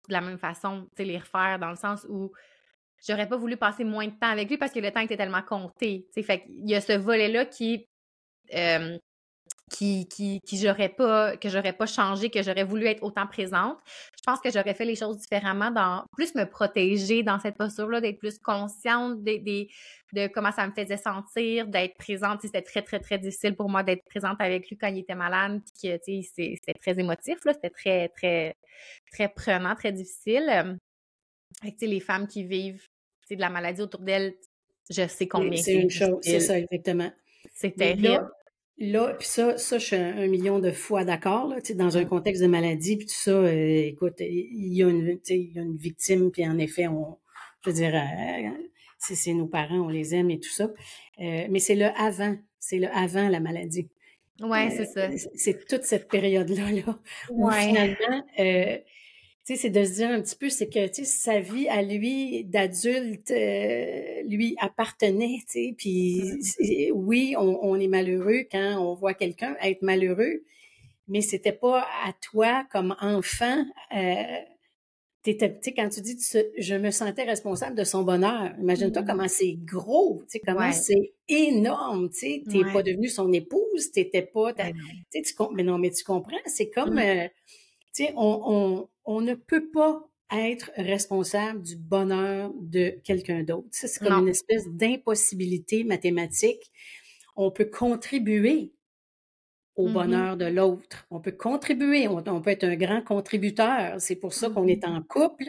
[0.09, 2.31] de la même façon, tu sais, les refaire dans le sens où
[3.07, 5.43] j'aurais pas voulu passer moins de temps avec lui parce que le temps était tellement
[5.43, 6.07] compté.
[6.07, 6.23] tu sais.
[6.23, 7.85] Fait qu'il y a ce volet-là qui,
[8.55, 8.97] euh,
[9.71, 13.79] qui, qui, qui j'aurais pas, que j'aurais pas changé, que j'aurais voulu être autant présente.
[14.17, 18.01] Je pense que j'aurais fait les choses différemment, dans plus me protéger dans cette posture-là,
[18.01, 19.69] d'être plus consciente des, des-
[20.13, 22.43] de comment ça me faisait sentir, d'être présente.
[22.43, 25.61] C'était très, très, très difficile pour moi d'être présente avec lui quand il était malade,
[25.65, 27.53] puis que, tu sais, c'est- c'était très émotif, là.
[27.53, 28.55] C'était très, très,
[29.13, 30.79] très prenant, très difficile.
[31.61, 34.35] Fait que, les femmes qui vivent, tu sais, de la maladie autour d'elles,
[34.91, 37.11] je sais combien Oui, c'est une chose, c'est ça, exactement.
[37.53, 38.03] C'est terrible.
[38.03, 38.31] Là,
[38.79, 41.75] là puis ça, ça, je suis un, un million de fois d'accord, là, tu sais,
[41.75, 45.21] dans un contexte de maladie, puis tout ça, euh, écoute, il y a une, tu
[45.25, 47.19] sais, il y a une victime, puis en effet, on,
[47.65, 48.51] je veux dire, euh,
[48.99, 50.71] c'est c'est nos parents, on les aime et tout ça,
[51.21, 53.89] Euh, mais c'est le avant, c'est le avant la maladie.
[54.41, 55.29] Ouais, Euh, c'est ça.
[55.35, 56.99] c'est- toute cette période-là, là,
[57.31, 57.61] où Ouais.
[57.69, 58.77] finalement, euh,
[59.55, 61.83] sais, c'est de se dire un petit peu, c'est que, tu sais, sa vie à
[61.83, 66.93] lui d'adulte, euh, lui appartenait, tu sais, puis Mm-hmm.
[66.93, 70.43] oui, on, on est malheureux quand on voit quelqu'un être malheureux,
[71.09, 73.65] mais c'était pas à toi comme enfant.
[73.95, 74.23] Euh,
[75.23, 75.37] tu
[75.77, 76.17] quand tu dis,
[76.57, 78.55] je me sentais responsable de son bonheur.
[78.61, 79.09] Imagine-toi Mhm.
[79.09, 80.73] comment c'est gros, tu sais, comment Ouais.
[80.73, 82.43] c'est énorme, tu sais.
[82.49, 82.73] T'es Ouais.
[82.73, 84.73] pas devenue son épouse, t'étais pas, Ben
[85.13, 86.99] tu sais, mais non, mais tu comprends, c'est comme, Mhm.
[86.99, 87.29] euh,
[88.05, 93.69] sais, on, on, on ne peut pas être responsable du bonheur de quelqu'un d'autre.
[93.71, 94.23] Ça, c'est comme Non.
[94.23, 96.71] une espèce d'impossibilité mathématique.
[97.37, 98.73] On peut contribuer
[99.77, 99.93] au Mhm.
[99.93, 101.07] bonheur de l'autre.
[101.11, 104.01] On peut contribuer, on, on peut être un grand contributeur.
[104.01, 104.69] C'est pour ça qu'on Mhm.
[104.71, 105.45] est en couple.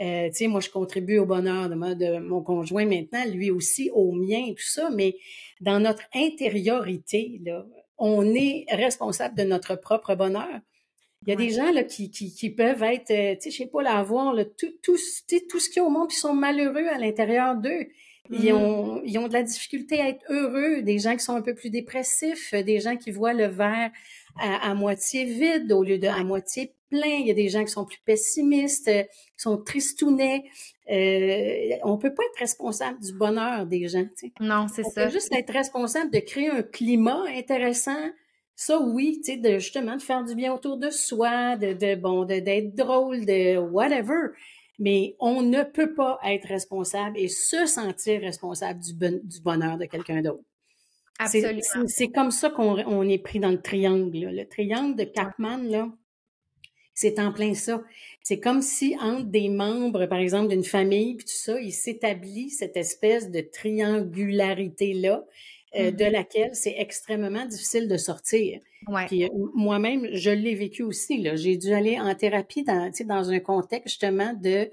[0.00, 3.50] Euh, tu sais, moi, je contribue au bonheur de, ma- de mon conjoint maintenant, lui
[3.52, 5.16] aussi au mien tout ça, mais
[5.60, 7.64] dans notre intériorité, là,
[7.98, 10.60] on est responsable de notre propre bonheur.
[11.26, 11.46] Il y a Ouais.
[11.46, 13.96] des gens là, qui, qui, qui peuvent être, euh, tu sais, je sais pas, là,
[13.98, 15.02] avoir là, tout, tout, tu
[15.38, 17.86] sais, tout ce qu'il y a au monde, qui sont malheureux à l'intérieur d'eux.
[18.30, 18.60] Ils, Mhm.
[18.60, 21.54] ont, ils ont de la difficulté à être heureux, des gens qui sont un peu
[21.54, 23.90] plus dépressifs, euh, des gens qui voient le verre
[24.38, 27.16] à, à moitié vide au lieu de à moitié plein.
[27.20, 29.08] Il y a des gens qui sont plus pessimistes, euh, qui
[29.42, 30.44] sont tristounets.
[30.90, 34.04] Euh, on peut pas être responsable du bonheur des gens.
[34.04, 34.32] tu sais.
[34.40, 35.06] Non, c'est On ça.
[35.06, 38.10] peut juste être responsable de créer un climat intéressant.
[38.60, 41.94] Ça, oui, tu sais, de justement de faire du bien autour de soi, de, de
[41.94, 44.30] bon, de d'être drôle, de whatever.
[44.80, 49.78] Mais on ne peut pas être responsable et se sentir responsable du, bon- du bonheur
[49.78, 50.42] de quelqu'un d'autre.
[51.20, 51.60] Absolument.
[51.86, 54.18] C'est comme ça qu'on on est pris dans le triangle.
[54.18, 54.32] là.
[54.32, 55.88] Le triangle de Kapman, là,
[56.94, 57.80] c'est en plein ça.
[58.24, 62.50] C'est comme si entre des membres, par exemple, d'une famille, puis tout ça, il s'établit
[62.50, 65.24] cette espèce de triangularité-là,
[65.76, 66.12] euh, de Mhm.
[66.12, 68.60] laquelle c'est extrêmement difficile de sortir.
[68.86, 69.06] Ouais.
[69.06, 71.26] Puis euh, moi-même, je l'ai vécu aussi.
[71.36, 74.70] J'ai dû aller en thérapie dans, dans un contexte justement de,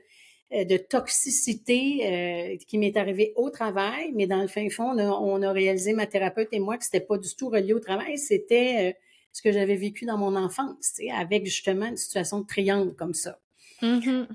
[0.53, 5.05] euh, de toxicité qui m'est arrivé au travail, mais dans le fin fond, on a,
[5.09, 8.17] on a réalisé, ma thérapeute et moi, que c'était pas du tout relié au travail,
[8.17, 8.95] c'était
[9.33, 13.39] ce que j'avais vécu dans mon enfance, avec justement une situation de triangle comme ça.
[13.81, 14.27] Mhm.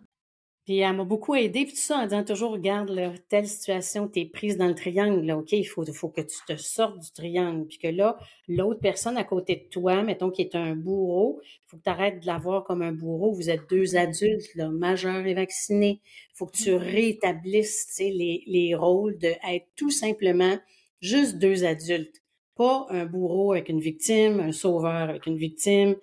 [0.71, 4.07] Puis elle m'a beaucoup aidée, puis tout ça en disant toujours, regarde, là, telle situation,
[4.07, 7.11] t'es prise dans le triangle, là, OK, il faut, faut que tu te sortes du
[7.11, 11.41] triangle, puis que là, l'autre personne à côté de toi, mettons qui est un bourreau,
[11.43, 13.33] il faut que tu arrêtes de la voir comme un bourreau.
[13.33, 16.03] Vous êtes deux adultes, là, majeurs et vaccinés.
[16.05, 20.57] Il faut que tu rétablisses, tu sais, les, les rôles de être tout simplement
[21.01, 22.23] juste deux adultes.
[22.55, 25.97] Pas un bourreau avec une victime, un sauveur avec une victime.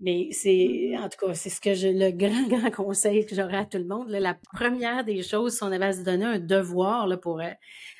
[0.00, 3.64] Mais c'est, en tout cas, c'est ce que le grand, grand conseil que j'aurais à
[3.66, 4.08] tout le monde.
[4.08, 4.20] là.
[4.20, 7.50] la première des choses, si on avait à se donner un devoir là, pour, euh,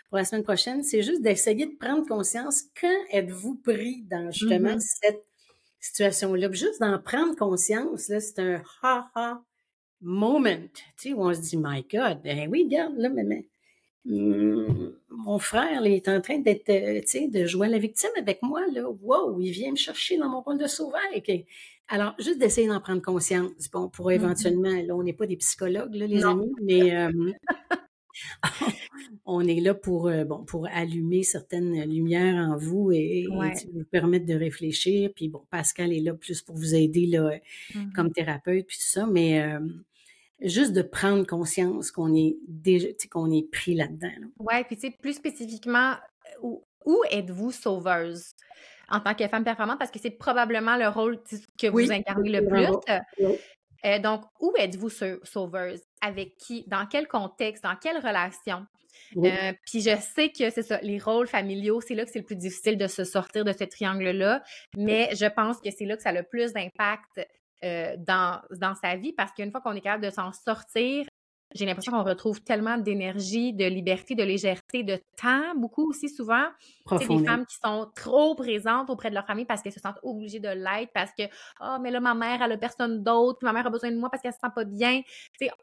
[0.09, 4.73] pour la semaine prochaine, c'est juste d'essayer de prendre conscience quand êtes-vous pris dans justement
[4.75, 4.81] Mhm.
[4.81, 5.25] cette
[5.81, 6.49] situation-là.
[6.49, 9.43] Puis Juste d'en prendre conscience, là, c'est un ha-ha
[10.01, 13.47] moment, tu sais, où on se dit, my God, ben oui, regarde, là, mais, mais
[14.05, 18.43] mon frère il est en train d'être, tu sais, de jouer à la victime avec
[18.43, 18.89] moi, là.
[18.89, 21.01] Wow, il vient me chercher dans mon rôle de sauveur.
[21.89, 23.69] Alors, juste d'essayer d'en prendre conscience.
[23.73, 24.15] Bon, pour mm-hmm.
[24.15, 26.93] éventuellement, là, on n'est pas des psychologues, là, les amis, mais
[29.25, 34.27] on est là pour, euh, bon, pour allumer certaines lumières en vous et, vous permettre
[34.27, 35.11] de réfléchir.
[35.15, 37.39] Puis bon, Pascal est là plus pour vous aider là,
[37.75, 39.43] mmh comme thérapeute, puis tout ça, mais
[40.43, 44.09] juste de prendre conscience qu'on est déjà, qu'on est pris là-dedans.
[44.39, 45.95] Oui, puis tu sais, plus spécifiquement,
[46.43, 48.35] où, où êtes-vous sauveuse?
[48.91, 49.79] en tant que femme performante?
[49.79, 51.19] Parce que c'est probablement le rôle
[51.59, 52.67] que vous incarnez le plus.
[53.87, 54.91] Euh, donc, où êtes-vous
[55.23, 55.81] sauveuse?
[56.03, 56.65] Avec qui?
[56.67, 57.65] Dans quel contexte?
[57.65, 58.67] Dans quelle relation?
[59.17, 62.25] Euh, puis je sais que c'est ça, les rôles familiaux, c'est là que c'est le
[62.25, 64.43] plus difficile de se sortir de ce triangle-là,
[64.77, 67.27] mais je pense que c'est là que ça a le plus d'impact
[67.65, 71.07] euh, dans, dans sa vie parce qu'une fois qu'on est capable de s'en sortir,
[71.55, 76.45] j'ai l'impression qu'on retrouve tellement d'énergie, de liberté, de légèreté, de temps, beaucoup aussi souvent.
[76.89, 79.99] C'est des femmes qui sont trop présentes auprès de leur famille parce qu'elles se sentent
[80.05, 81.25] obligées de l'être, parce que
[81.61, 84.11] oh, mais là, ma mère, elle a personne d'autre, ma mère a besoin de moi
[84.11, 85.03] parce qu'elle se sent pas bien.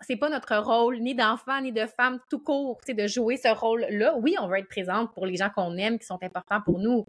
[0.02, 4.16] C'est pas notre rôle, ni d'enfant, ni de femme, tout court, de jouer ce rôle-là.
[4.18, 7.06] Oui, on veut être présente pour les gens qu'on aime, qui sont importants pour nous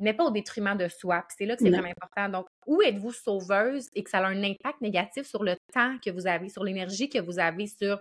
[0.00, 1.24] mais pas au détriment de soi.
[1.36, 2.28] c'est là que c'est vraiment important.
[2.28, 6.10] Donc, où êtes-vous sauveuse et que ça a un impact négatif sur le temps que
[6.10, 8.00] vous avez, sur l'énergie que vous avez, sur,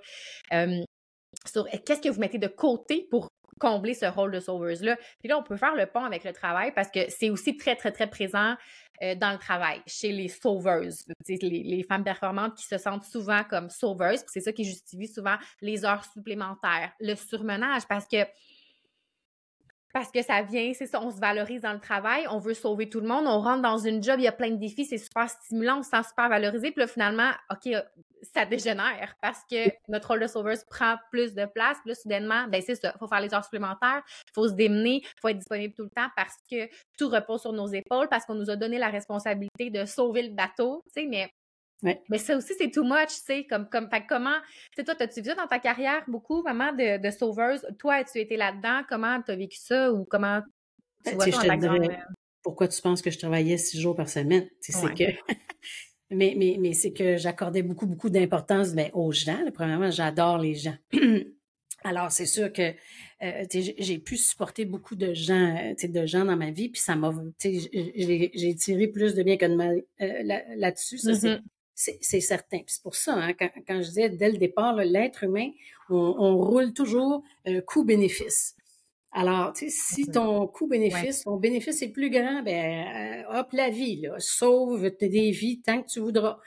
[1.46, 4.98] sur qu'est-ce que vous mettez de côté pour combler ce rôle de sauveuse-là?
[5.20, 7.76] Puis là, on peut faire le pont avec le travail parce que c'est aussi très,
[7.76, 8.56] très, très présent
[9.04, 13.44] euh, dans le travail, chez les sauveuses, les, les, femmes performantes qui se sentent souvent
[13.44, 14.24] comme sauveuses.
[14.28, 18.18] C'est ça qui justifie souvent les heures supplémentaires, le surmenage, parce que
[19.94, 22.90] parce que ça vient, c'est ça, on se valorise dans le travail, on veut sauver
[22.90, 24.98] tout le monde, on rentre dans une job, il y a plein de défis, c'est
[24.98, 27.82] super stimulant, on se sent super valorisé, puis là, finalement, OK, euh,
[28.22, 32.48] ça dégénère parce que notre rôle de sauveuse prend plus de place, puis là, soudainement,
[32.48, 35.28] ben c'est ça, il faut faire les heures supplémentaires, il faut se démener, il faut
[35.30, 38.50] être disponible tout le temps parce que tout repose sur nos épaules, parce qu'on nous
[38.50, 41.32] a donné la responsabilité de sauver le bateau, tu sais, mais
[41.82, 44.38] mais ça aussi, c'est too much, tu sais, comme, comme, fait comment,
[44.76, 47.66] tu toi, as-tu vu ça dans ta carrière beaucoup, vraiment, de, de sauveuse?
[47.80, 48.82] Toi, as-tu été là-dedans?
[48.88, 50.42] Comment tu as vécu ça ou comment
[51.04, 51.58] tu ben, vois ça
[52.44, 54.48] Pourquoi tu penses que je travaillais six jours par semaine?
[54.60, 55.04] C'est que...
[56.12, 59.40] mais mais, mais c'est que j'accordais beaucoup, beaucoup d'importance ben, aux gens.
[59.54, 60.78] Premièrement, j'adore les gens.
[61.84, 62.76] Alors, c'est sûr que
[63.24, 66.96] euh, j'ai pu supporter beaucoup de gens, euh, de gens dans ma vie, puis ça
[66.96, 67.12] m'a,
[67.44, 70.22] j'ai tiré plus de bien que de mal euh,
[70.58, 71.00] là-dessus.
[71.00, 71.42] ça, c'est mm-hmm
[71.76, 72.60] c'est certain.
[72.68, 75.50] C'est pour ça, hein, quand, quand, je disais dès le départ, l'être humain,
[75.90, 78.56] on, roule toujours euh, coût-bénéfice.
[79.14, 84.16] Alors, si ton coût-bénéfice, ton bénéfice est plus grand, ben euh, hop la vie, là,
[84.20, 86.40] sauve des vies tant que tu voudras.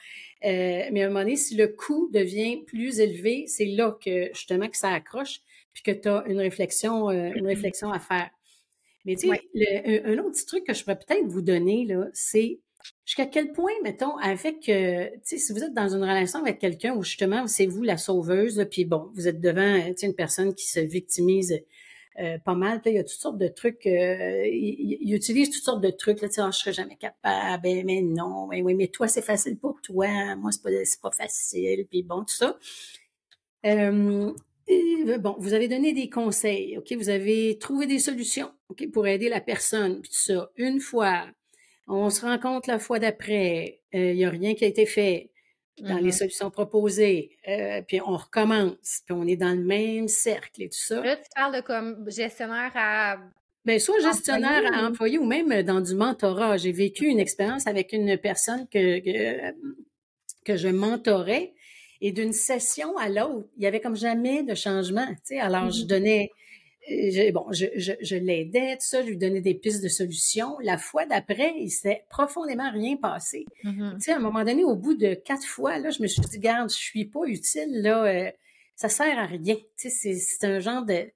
[0.44, 4.28] Euh, mais à un moment donné, si le coût devient plus élevé, c'est là que
[4.32, 5.40] justement que ça accroche,
[5.74, 8.30] puis que tu as une réflexion, une réflexion à faire.
[9.04, 12.60] Mais tu sais, un, autre petit truc que je pourrais peut-être vous donner, là, c'est
[13.04, 17.02] Jusqu'à quel point, mettons, avec, euh, si vous êtes dans une relation avec quelqu'un où
[17.02, 21.60] justement c'est vous la sauveuse, puis bon, vous êtes devant une personne qui se victimise
[22.20, 25.82] euh, pas mal, il y a toutes sortes de trucs, euh, il, utilise toutes sortes
[25.82, 28.74] de trucs, là, tu sais, oh, je serais jamais capable, ben, mais non, mais oui,
[28.74, 30.70] mais toi c'est facile pour toi, moi c'est pas,
[31.02, 32.56] pas facile, puis bon, tout ça.
[33.64, 39.28] bon, vous avez donné des conseils, ok, vous avez trouvé des solutions, ok, pour aider
[39.28, 40.50] la personne, puis tout ça.
[40.56, 41.26] Une fois,
[41.86, 44.86] on se rend compte la fois d'après, il euh, n'y a rien qui a été
[44.86, 45.30] fait
[45.80, 46.18] dans les mm-hmm.
[46.18, 50.78] solutions proposées, euh, puis on recommence, puis on est dans le même cercle et tout
[50.78, 51.02] ça.
[51.02, 53.18] Là, tu parles de comme gestionnaire à
[53.64, 56.58] Bien, soit gestionnaire à employé ou même dans du mentorat.
[56.58, 59.54] J'ai vécu une expérience avec une personne que, que,
[60.44, 61.54] que je mentorais
[62.02, 65.06] et d'une session à l'autre, il y avait comme jamais de changement.
[65.06, 65.86] Tu sais, alors je mm-hmm.
[65.86, 66.30] donnais
[66.88, 70.56] je, bon, je, je, je l'aidais, tout ça, je lui donnais des pistes de solutions.
[70.62, 73.46] La fois d'après, il s'est profondément rien passé.
[73.64, 73.94] Mm-hmm.
[73.94, 76.22] Tu sais, à un moment donné, au bout de quatre fois, là, je me suis
[76.22, 78.30] dit, garde, je suis pas utile, là, euh,
[78.76, 79.56] ça sert à rien.
[79.78, 81.06] Tu sais, c'est un genre de...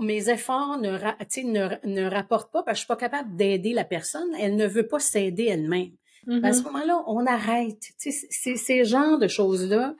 [0.00, 3.84] mes efforts ne, ne, ne rapportent pas parce que je suis pas capable d'aider la
[3.84, 4.34] personne.
[4.38, 5.92] Elle ne veut pas s'aider elle-même.
[6.42, 6.64] À ce mm-hmm.
[6.64, 7.80] moment-là, on arrête.
[8.00, 9.94] Tu sais, c'est ces genres de choses-là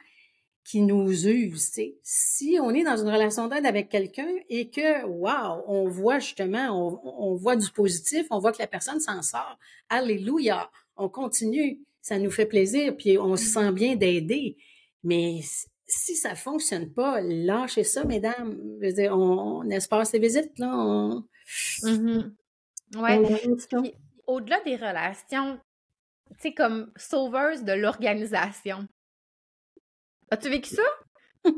[0.70, 1.72] qui nous use.
[2.04, 7.00] Si on est dans une relation d'aide avec quelqu'un et que, wow, on voit justement,
[7.02, 12.20] on, voit du positif, on voit que la personne s'en sort, alléluia, on continue, ça
[12.20, 14.58] nous fait plaisir, puis on se sent bien d'aider.
[15.02, 15.40] Mais
[15.88, 18.56] si ça fonctionne pas, lâchez ça, mesdames.
[18.80, 20.72] Je veux dire, on, espace les visites, là.
[20.72, 21.24] On...
[21.82, 22.32] Mm-hmm.
[22.94, 23.92] Ouais.
[24.28, 25.58] Au-delà des relations,
[26.30, 28.86] tu sais, comme sauveuse de l'organisation,
[30.30, 30.82] As-tu vécu ça?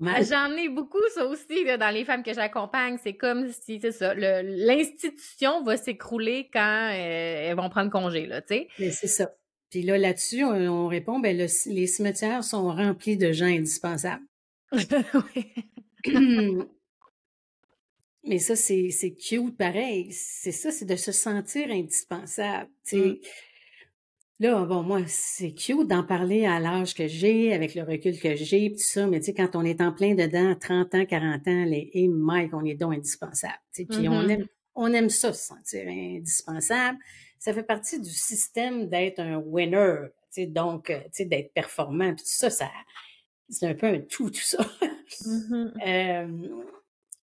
[0.00, 2.98] J'en ai beaucoup, ça aussi, dans les femmes que j'accompagne.
[3.02, 8.40] C'est comme si, c'est ça, l'institution va s'écrouler quand euh, elles vont prendre congé, là,
[8.40, 8.68] tu sais.
[8.78, 9.34] Mais c'est ça.
[9.70, 14.24] Puis là, là-dessus, on, répond, ben les cimetières sont remplis de gens indispensables.
[18.24, 20.12] Mais ça, c'est cute, pareil.
[20.12, 22.70] C'est ça, c'est de se sentir indispensable.
[22.92, 23.14] Mmh.
[24.40, 28.36] Là, bon, moi, c'est cute d'en parler à l'âge que j'ai, avec le recul que
[28.36, 31.48] j'ai, tout ça, mais tu sais, quand on est en plein dedans, 30 ans, 40
[31.48, 33.58] ans, les et Mike, on est donc indispensable.
[33.72, 34.46] Puis on, mmh aime,
[34.76, 36.98] on aime ça, se sentir indispensable.
[37.40, 41.52] Ça fait partie du système d'être un winner, tu sais, donc, euh, tu sais, d'être
[41.52, 42.70] performant, puis tout ça, ça
[43.48, 44.64] c'est un peu un tout, tout ça.
[45.26, 46.48] Mmh euh,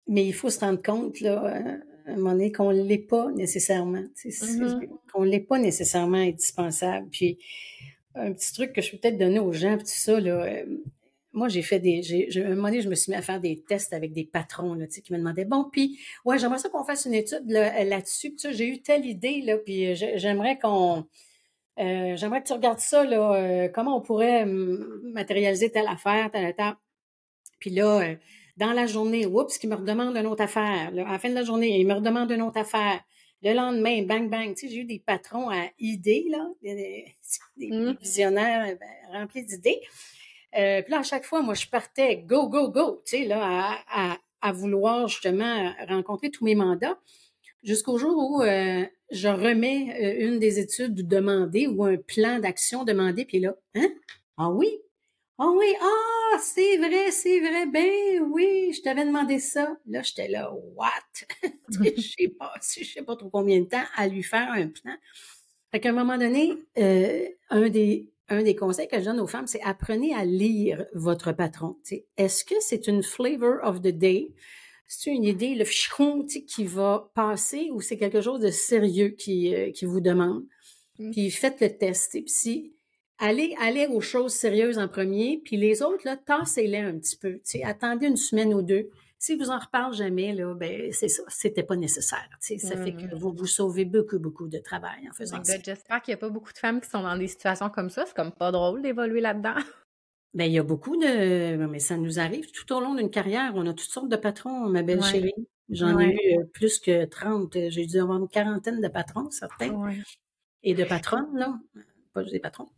[0.08, 1.76] mais il faut se rendre compte, là, euh,
[2.08, 4.04] à un moment donné, qu'on ne l'est pas nécessairement.
[4.24, 4.88] Mm-hmm.
[5.12, 7.08] Qu'on ne l'est pas nécessairement indispensable.
[7.10, 7.38] Puis,
[8.14, 10.64] un petit truc que je peux peut-être donner aux gens, tout ça, là, euh,
[11.32, 12.02] moi, j'ai fait des.
[12.02, 14.74] J'ai, un moment donné, je me suis mis à faire des tests avec des patrons
[14.74, 18.34] là, qui me demandaient Bon, puis, ouais, j'aimerais ça qu'on fasse une étude là, dessus
[18.34, 21.06] Puis, j'ai eu telle idée, là, puis j'aimerais qu'on.
[21.78, 26.78] Euh, j'aimerais que tu regardes ça, là, comment on pourrait matérialiser telle affaire, telle étape.
[27.60, 28.16] Puis là,
[28.58, 30.88] dans la journée, oups, qui me redemande une autre affaire.
[30.88, 33.00] à la fin de la journée, il me redemande une autre affaire.
[33.40, 34.54] Le lendemain, bang, bang.
[34.54, 37.14] Tu sais, j'ai eu des patrons à idées, là, des,
[37.56, 37.92] mmh.
[38.00, 39.80] visionnaires ben, remplis d'idées.
[40.56, 43.78] Euh, puis là, à chaque fois, moi, je partais go, go, go, tu sais, là,
[43.88, 46.98] à, à, vouloir justement rencontrer tous mes mandats,
[47.62, 52.82] jusqu'au jour où euh, je remets euh, une des études demandées ou un plan d'action
[52.82, 53.88] demandé, puis là, hein?
[54.36, 54.80] Ah oui,
[55.38, 59.76] oh oui, ah, c'est vrai, c'est vrai, ben oui, je t'avais demandé ça.
[59.86, 60.90] Là, j'étais là, what?
[61.70, 64.94] je sais pas, je sais pas trop combien de temps à lui faire un plan.
[65.70, 69.26] Fait qu'à un moment donné, euh, un des un des conseils que je donne aux
[69.26, 71.76] femmes, c'est apprenez à lire votre patron.
[72.16, 74.34] Est-ce que c'est une flavor of the day?
[74.86, 79.54] C'est une idée, le fichon qui va passer ou c'est quelque chose de sérieux qui,
[79.54, 80.44] euh, qui vous demande?
[80.98, 81.10] Mm.
[81.10, 82.12] Puis faites le test.
[82.12, 82.74] Puis si
[83.18, 87.40] allez, allez aux choses sérieuses en premier, puis les autres, là, tassez-les un petit peu.
[87.64, 88.90] attendez une semaine ou deux.
[89.20, 92.28] Si vous en reparlez jamais, là, ben, c'est ça, c'était pas nécessaire.
[92.40, 93.18] Ça fait que mmh.
[93.18, 95.56] vous vous sauvez beaucoup, beaucoup de travail en faisant ça.
[95.60, 98.04] J'espère qu'il n'y a pas beaucoup de femmes qui sont dans des situations comme ça.
[98.06, 99.54] C'est comme pas drôle d'évoluer là-dedans.
[100.34, 101.56] Ben, il y a beaucoup de.
[101.66, 103.52] Mais ça nous arrive tout au long d'une carrière.
[103.54, 105.32] On a toutes sortes de patrons, ma belle chérie.
[105.70, 107.70] J'en ai eu euh, plus que 30.
[107.70, 109.74] J'ai dû avoir une quarantaine de patrons, certains.
[110.62, 111.58] Et de patronnes, là.
[112.12, 112.68] Pas des patrons.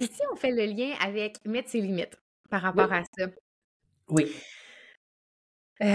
[0.00, 2.16] Ici, on fait le lien avec mettre ses limites
[2.48, 3.26] par rapport à ça?
[4.08, 4.24] Oui.
[5.80, 5.86] tu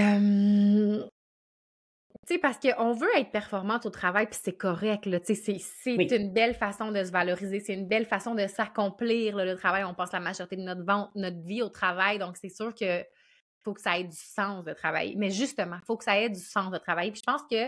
[2.27, 5.19] sais, parce qu'on veut être performante au travail, puis c'est correct, là.
[5.19, 9.35] Tu sais, c'est une belle façon de se valoriser, c'est une belle façon de s'accomplir,
[9.35, 9.83] le travail.
[9.83, 13.03] On passe la majorité de notre, notre vie au travail, donc c'est sûr que
[13.65, 15.15] faut que ça ait du sens de travailler.
[15.17, 17.11] Mais justement, il faut que ça ait du sens de travailler.
[17.11, 17.67] Puis je pense que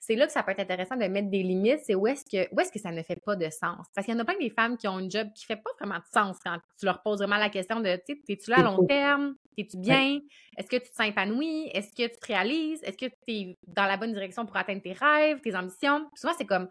[0.00, 2.52] c'est là que ça peut être intéressant de mettre des limites, c'est où est-ce que
[2.54, 3.86] où est-ce que ça ne fait pas de sens?
[3.94, 5.70] Parce qu'il y en a plein des femmes qui ont un job qui fait pas
[5.78, 8.62] vraiment de sens quand tu leur poses vraiment la question de tu es-tu là à
[8.62, 9.34] long terme?
[9.56, 10.20] Es-tu bien?
[10.56, 11.68] Est-ce que tu te sens épanoui?
[11.72, 12.80] Est-ce que tu te réalises?
[12.82, 16.08] Est-ce que tu es dans la bonne direction pour atteindre tes rêves, tes ambitions?
[16.14, 16.68] souvent, c'est comme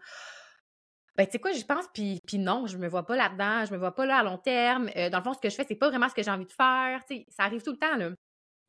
[1.18, 3.72] ben, tu sais quoi, j'y pense, puis, puis non, je me vois pas là-dedans, je
[3.72, 4.88] me vois pas là à long terme.
[4.96, 6.46] Euh, dans le fond, ce que je fais, c'est pas vraiment ce que j'ai envie
[6.46, 7.04] de faire.
[7.08, 8.10] Tu sais, ça arrive tout le temps, là.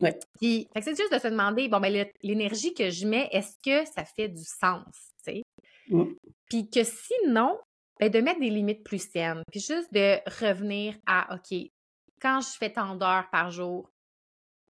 [0.02, 0.18] Ouais.
[0.40, 4.06] Puis, c'est juste de se demander, bon, ben, l'énergie que je mets, est-ce que ça
[4.06, 4.86] fait du sens,
[5.26, 5.44] tu sais?
[6.50, 7.58] Puis que sinon,
[8.00, 9.44] ben, de mettre des limites plus saines.
[9.52, 11.58] Puis juste de revenir à, OK,
[12.22, 13.90] quand je fais tant d'heures par jour,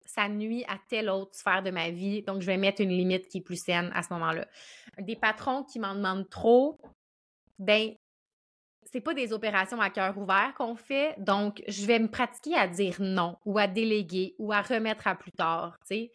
[0.05, 3.27] ça nuit à telle autre sphère de ma vie, donc je vais mettre une limite
[3.29, 4.47] qui est plus saine à ce moment-là.
[4.99, 6.79] Des patrons qui m'en demandent trop,
[7.59, 7.95] ben
[8.97, 12.67] c'est pas des opérations à cœur ouvert qu'on fait, donc je vais me pratiquer à
[12.67, 16.13] dire non ou à déléguer ou à remettre à plus tard, tu sais,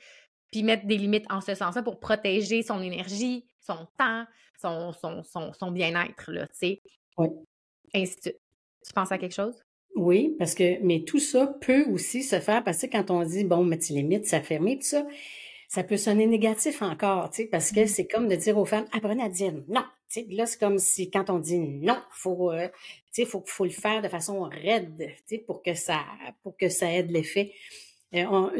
[0.50, 4.26] puis mettre des limites en ce sens-là pour protéger son énergie, son temps,
[4.60, 5.22] son, son,
[5.54, 6.82] son, bien-être, là, tu sais.
[7.20, 7.28] Oui.
[7.94, 8.40] Ainsi de suite.
[8.84, 9.64] Tu penses à quelque chose?
[9.96, 13.44] Oui, parce que, mais tout ça peut aussi se faire parce que quand on dit,
[13.44, 15.06] bon, mettre limites, ça fermer, tout ça,
[15.72, 17.88] ça peut sonner négatif encore, tu sais, parce que mmh.
[17.88, 19.86] c'est comme de dire aux femmes, apprenez à dire non.
[20.12, 22.68] Tu sais, là, c'est comme si quand on dit non, faut, euh,
[23.14, 26.02] tu sais, faut, faut le faire de façon raide, tu sais, pour que ça,
[26.44, 27.54] pour que ça aide l'effet.
[28.14, 28.52] Euh, on,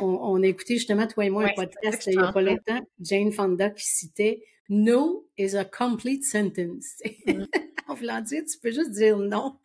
[0.00, 3.32] on, a écouté justement, toi et moi, un podcast il n'y a pas longtemps, Jane
[3.32, 7.02] Fonda qui citait No is a complete sentence.
[7.26, 7.42] Mmh.
[7.92, 9.56] En voulant dire, tu peux juste dire non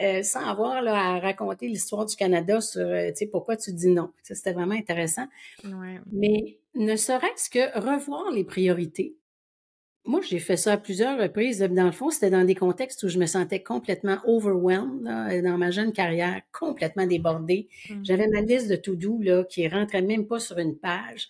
[0.00, 4.10] euh, sans avoir là, à raconter l'histoire du Canada sur euh, pourquoi tu dis non.
[4.22, 5.26] Ça, c'était vraiment intéressant.
[6.12, 9.16] Mais ne serait-ce que revoir les priorités.
[10.04, 11.58] moi, j'ai fait ça à plusieurs reprises.
[11.58, 15.04] Dans le fond, c'était dans des contextes où je me sentais complètement overwhelmed
[15.44, 17.68] dans ma jeune carrière, complètement débordée.
[17.90, 18.04] Mmh.
[18.04, 21.28] J'avais ma liste de to-do là, qui rentrait même pas sur une page.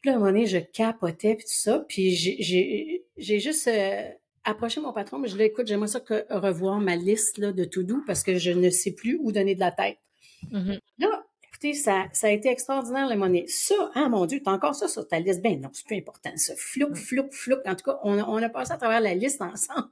[0.00, 1.84] Puis là, à un moment donné, je capotais puis tout ça.
[1.88, 4.08] Puis j'ai juste euh,
[4.50, 7.38] approché mon patron, mais je lui ai dit, écoute, j'aimerais ça que revoir ma liste
[7.38, 9.98] là, de to-do parce que je ne sais plus où donner de la tête.
[10.50, 11.24] Mmh là,
[11.60, 13.44] Écoutez, ça, ça a été extraordinaire, la monnaie.
[13.48, 15.42] Ça, ah mon Dieu, t'as encore ça sur ta liste.
[15.42, 16.54] Ben non, c'est plus important, ça.
[16.56, 17.58] Flouc, flouc, flouc.
[17.66, 19.88] En tout cas, on a, on a passé à travers la liste ensemble.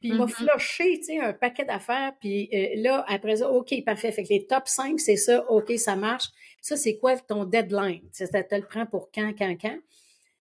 [0.00, 0.28] puis il m'a mm-hmm.
[0.28, 2.12] floché, tu sais, un paquet d'affaires.
[2.20, 4.12] Puis euh, là, après ça, OK, parfait.
[4.12, 5.50] Fait que les top 5, c'est ça.
[5.50, 6.28] OK, ça marche.
[6.60, 8.02] Ça, c'est quoi ton deadline?
[8.12, 9.78] Ça, te le prend pour quand, quand, quand?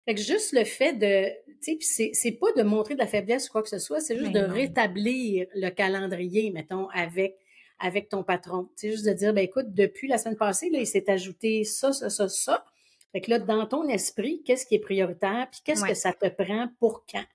[0.09, 1.29] Fait que juste le fait de,
[1.63, 4.17] tu sais, c'est pas de montrer de la faiblesse ou quoi que ce soit, c'est
[4.17, 7.37] juste ben de rétablir le calendrier, mettons, avec
[7.79, 8.71] avec ton patron.
[8.75, 11.93] C'est juste de dire, ben écoute, depuis la semaine passée, là, il s'est ajouté ça,
[11.93, 12.65] ça, ça, ça.
[13.13, 16.29] Fait que là, dans ton esprit, qu'est-ce qui est prioritaire, puis qu'est-ce que ça te
[16.29, 17.27] prend pour quand?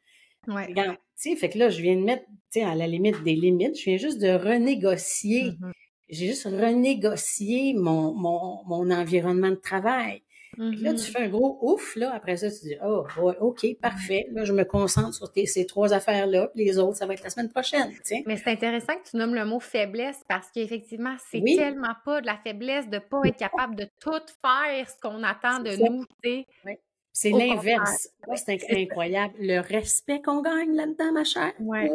[0.47, 0.65] Ouais.
[0.65, 3.21] Regarde, tu sais, fait que là, je viens de mettre, tu sais, à la limite
[3.21, 5.51] des limites, je viens juste de renégocier.
[5.51, 5.71] Mm-hmm.
[6.09, 10.23] J'ai juste renégocié mon, mon, mon environnement de travail.
[10.57, 11.11] Là, tu mm-hmm.
[11.11, 12.13] fais un gros ouf, là.
[12.13, 13.05] Après ça, tu dis, oh,
[13.39, 14.27] OK, parfait.
[14.31, 16.51] Là, je me concentre sur ces trois affaires-là.
[16.55, 17.91] les autres, ça va être la semaine prochaine,
[18.25, 22.25] Mais c'est intéressant que tu nommes le mot faiblesse parce qu'effectivement, c'est tellement pas de
[22.25, 26.45] la faiblesse de pas être capable de tout faire ce qu'on attend de nous, tu
[26.63, 26.79] sais.
[27.15, 28.09] C'est l'inverse.
[28.35, 29.35] c'est incroyable.
[29.39, 31.53] Le respect qu'on gagne là-dedans, ma chère.
[31.59, 31.91] Ouais.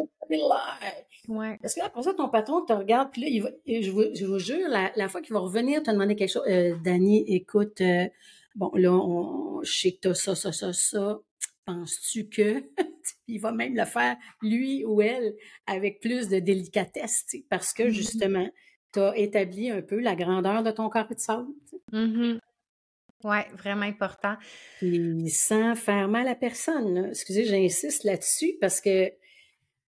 [1.27, 1.57] Ouais.
[1.61, 4.03] Parce que là, après ça, ton patron te regarde, puis là, il va, je, vous,
[4.15, 7.81] je vous jure, la, fois qu'il va revenir te demander quelque chose, euh, Dani, écoute,
[7.81, 8.05] euh,
[8.55, 11.19] Bon, là, on, je sais que t'as ça, ça, ça, ça.
[11.65, 12.63] Penses-tu que
[13.27, 15.35] il va même le faire, lui ou elle,
[15.67, 17.89] avec plus de délicatesse, parce que mm-hmm.
[17.89, 18.49] justement,
[18.93, 21.47] tu as établi un peu la grandeur de ton corps de sable.
[21.93, 22.39] Mm-hmm.
[23.25, 24.35] Oui, vraiment important.
[24.77, 27.09] Puis sans faire mal à personne.
[27.09, 29.11] Excusez, j'insiste là-dessus parce que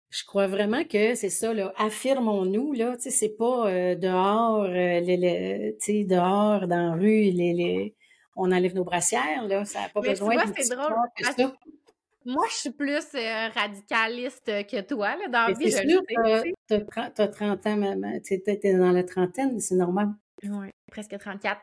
[0.10, 4.64] je crois vraiment que c'est ça, là, affirmons-nous, là, tu sais, c'est pas euh, dehors,
[4.64, 7.96] euh, les, tu sais, dehors, dans la rue, les, les,
[8.40, 9.66] on enlève nos brassières, là.
[9.66, 10.96] Ça n'a pas besoin de c'est drôle.
[12.26, 15.72] Moi, je suis plus euh, radicaliste que toi, là, dans la vie.
[15.72, 16.02] C'est sûr,
[16.68, 18.20] tu as 30 ans, maman.
[18.24, 20.10] Tu es dans la trentaine, c'est normal.
[20.44, 21.62] Oui, presque 34.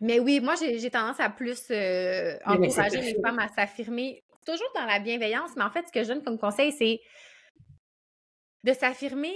[0.00, 4.84] mais oui, moi, j'ai tendance à plus euh, encourager les femmes à s'affirmer, toujours dans
[4.84, 7.00] la bienveillance, mais en fait, ce que je donne comme conseil, c'est
[8.64, 9.34] de s'affirmer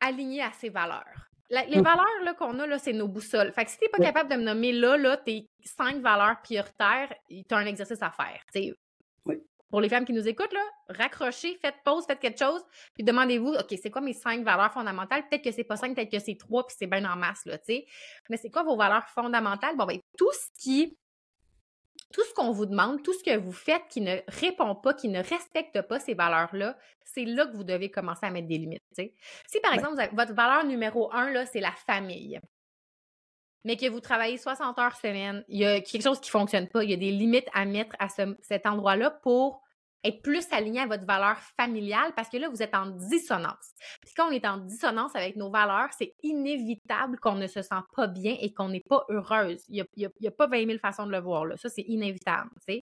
[0.00, 3.52] aligné à ses valeurs les valeurs qu'on a, là, c'est nos boussoles.
[3.52, 7.12] Fait que si t'es pas capable de me nommer là, là, tes cinq valeurs prioritaires,
[7.48, 8.42] t'as un exercice à faire.
[9.70, 12.62] Pour les femmes qui nous écoutent, là, raccrochez, faites pause, faites quelque chose,
[12.94, 15.28] puis demandez-vous, OK, c'est quoi mes cinq valeurs fondamentales?
[15.28, 17.58] Peut-être que c'est pas cinq, peut-être que c'est trois, puis c'est bien en masse, là,
[17.58, 17.86] tu sais.
[18.30, 19.76] Mais c'est quoi vos valeurs fondamentales?
[19.76, 20.96] Bon, ben, tout ce qui
[22.12, 25.08] tout ce qu'on vous demande, tout ce que vous faites qui ne répond pas, qui
[25.08, 28.82] ne respecte pas ces valeurs-là, c'est là que vous devez commencer à mettre des limites.
[28.92, 32.40] Si par exemple, votre valeur numéro un, là, c'est la famille,
[33.64, 36.68] mais que vous travaillez 60 heures semaine, il y a quelque chose qui ne fonctionne
[36.68, 39.62] pas, il y a des limites à mettre à cet endroit-là pour
[40.04, 43.74] être plus aligné à votre valeur familiale parce que là, vous êtes en dissonance.
[44.02, 47.82] Puis quand on est en dissonance avec nos valeurs, c'est inévitable qu'on ne se sent
[47.94, 49.64] pas bien et qu'on n'est pas heureuse.
[49.68, 51.46] Il n'y a, pas 20 000 façons de le voir.
[51.46, 51.56] Là.
[51.56, 52.50] Ça, c'est inévitable.
[52.66, 52.82] Fait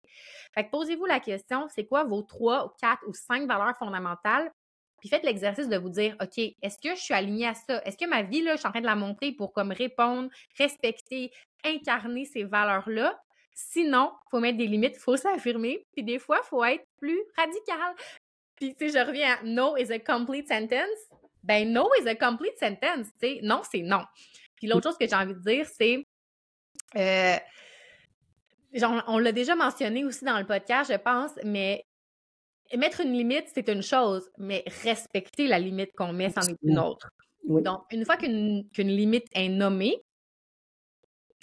[0.56, 4.50] que posez-vous la question, c'est quoi vos trois ou quatre ou cinq valeurs fondamentales?
[5.00, 7.82] Puis faites l'exercice de vous dire, OK, est-ce que je suis alignée à ça?
[7.84, 10.30] Est-ce que ma vie, là, je suis en train de la montrer pour comme répondre,
[10.58, 11.32] respecter,
[11.64, 13.20] incarner ces valeurs-là?
[13.54, 16.84] Sinon, il faut mettre des limites, il faut s'affirmer, puis des fois, il faut être
[16.98, 17.94] plus radical.
[18.56, 21.10] Puis, tu sais, je reviens à no is a complete sentence.
[21.42, 23.40] Ben, no is a complete sentence, tu sais.
[23.42, 24.02] Non, c'est non.
[24.56, 26.06] Puis l'autre chose que j'ai envie de dire, c'est.
[26.96, 27.36] Euh,
[29.06, 31.84] on l'a déjà mentionné aussi dans le podcast, je pense, mais
[32.76, 36.78] mettre une limite, c'est une chose, mais respecter la limite qu'on met, c'en est une
[36.78, 37.10] autre.
[37.44, 40.00] Donc, une fois qu'une limite est nommée,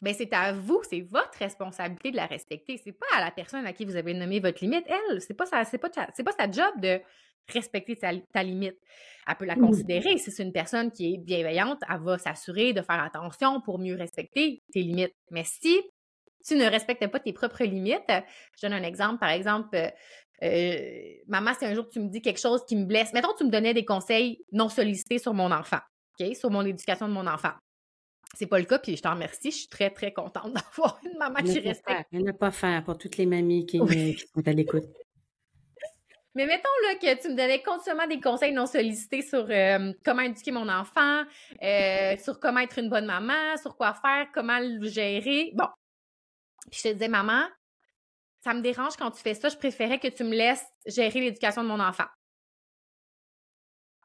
[0.01, 2.79] ben c'est à vous, c'est votre responsabilité de la respecter.
[2.83, 4.85] C'est pas à la personne à qui vous avez nommé votre limite.
[4.87, 7.01] Elle, c'est pas c'est pas, c'est pas sa job de
[7.49, 8.77] respecter ta, limite.
[9.27, 10.17] Elle peut la considérer.
[10.17, 13.95] Si c'est une personne qui est bienveillante, elle va s'assurer de faire attention pour mieux
[13.95, 15.15] respecter tes limites.
[15.31, 15.81] Mais si
[16.45, 19.19] tu ne respectes pas tes propres limites, je donne un exemple.
[19.19, 19.89] Par exemple, euh,
[20.43, 23.43] euh, maman, si un jour tu me dis quelque chose qui me blesse, mettons, tu
[23.43, 25.79] me donnais des conseils non sollicités sur mon enfant,
[26.19, 27.51] OK, sur mon éducation de mon enfant.
[28.35, 29.51] C'est pas le cas, puis je t'en remercie.
[29.51, 32.07] Je suis très, très contente d'avoir une maman qui respecte.
[32.11, 34.85] Il ne pas faire pour toutes les mamies qui, sont à l'écoute.
[36.35, 40.21] Mais mettons là, que tu me donnais continuellement des conseils non sollicités sur euh, comment
[40.21, 41.23] éduquer mon enfant,
[41.61, 45.51] euh, sur comment être une bonne maman, sur quoi faire, comment le gérer.
[45.55, 45.65] Bon.
[46.69, 47.41] Puis je te disais, maman,
[48.43, 51.63] ça me dérange quand tu fais ça, je préférais que tu me laisses gérer l'éducation
[51.63, 52.05] de mon enfant.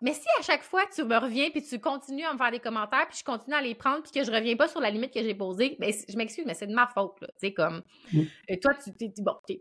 [0.05, 2.61] Mais si à chaque fois tu me reviens puis tu continues à me faire des
[2.61, 5.15] commentaires puis je continue à les prendre puis que je reviens pas sur la limite
[5.15, 7.81] que j'ai posée, ben je m'excuse mais c'est de ma faute là, tu sais comme
[8.13, 8.21] mm.
[8.51, 8.93] euh, toi tu
[9.23, 9.57] bon tu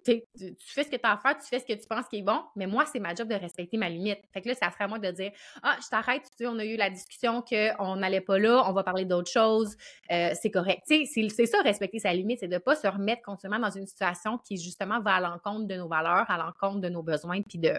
[0.66, 2.24] fais ce que tu as à faire, tu fais ce que tu penses qui est
[2.24, 4.20] bon, mais moi c'est ma job de respecter ma limite.
[4.34, 5.32] Fait que là ça serait à moi de dire
[5.62, 8.66] ah je t'arrête, tu sais on a eu la discussion que on n'allait pas là,
[8.68, 9.78] on va parler d'autre chose,
[10.12, 10.82] euh, c'est correct.
[10.90, 13.88] Tu sais c'est ça respecter sa limite, c'est de pas se remettre constamment dans une
[13.88, 17.60] situation qui justement va à l'encontre de nos valeurs, à l'encontre de nos besoins puis
[17.60, 17.76] de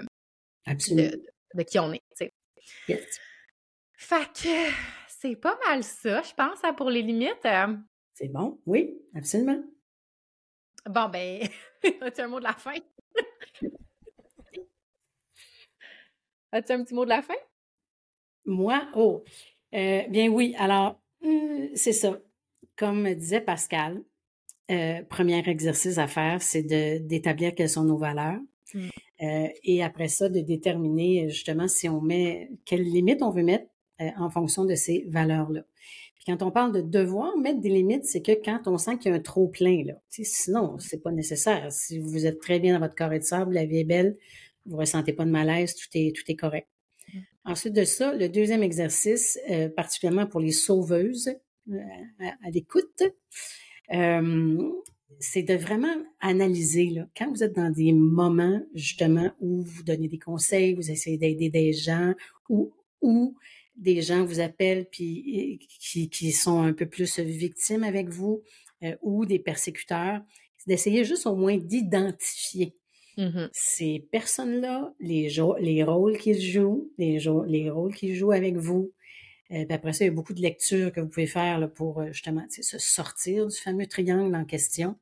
[0.66, 1.22] de,
[1.54, 2.02] de, qui on est.
[2.88, 3.20] Yes.
[3.96, 4.72] Fait que
[5.08, 7.46] c'est pas mal ça, je pense, hein, pour les limites.
[7.46, 7.74] Euh.
[8.12, 9.62] C'est bon, oui, absolument.
[10.86, 11.48] Bon, ben,
[12.02, 12.74] as-tu un mot de la fin?
[16.52, 17.34] as-tu un petit mot de la fin?
[18.44, 19.24] Moi, oh,
[19.74, 20.54] euh, bien oui.
[20.58, 22.18] Alors, euh, c'est ça.
[22.76, 24.04] Comme disait Pascal,
[25.08, 28.40] premier exercice à faire, c'est d'établir quelles sont nos valeurs.
[28.74, 28.88] Mmh.
[29.22, 33.66] Euh, et après ça, de déterminer justement si on met, quelles limites on veut mettre
[34.00, 35.62] euh, en fonction de ces valeurs-là.
[36.16, 39.12] Puis quand on parle de devoir mettre des limites, c'est que quand on sent qu'il
[39.12, 41.70] y a un trop plein, là, sinon, c'est pas nécessaire.
[41.70, 44.16] Si vous êtes très bien dans votre carré de sable, la vie est belle,
[44.66, 46.68] vous ressentez pas de malaise, tout est, tout est correct.
[47.12, 47.18] Mmh.
[47.44, 51.30] Ensuite de ça, le deuxième exercice, euh, particulièrement pour les sauveuses
[52.20, 53.02] à, l'écoute,
[55.20, 60.08] c'est de vraiment analyser, là, quand vous êtes dans des moments, justement, où vous donnez
[60.08, 62.14] des conseils, vous essayez d'aider des gens,
[62.48, 63.36] ou, ou
[63.76, 68.42] des gens vous appellent puis qui, qui sont un peu plus victimes avec vous,
[68.82, 70.20] euh, ou des persécuteurs,
[70.58, 72.74] c'est d'essayer juste au moins d'identifier
[73.16, 75.28] mmh ces personnes-là, les,
[75.60, 78.92] les rôles qu'ils jouent, les, les rôles qu'ils jouent avec vous,
[79.52, 82.00] euh, après ça, il y a beaucoup de lectures que vous pouvez faire là, pour
[82.00, 84.96] euh, justement se sortir du fameux triangle en question.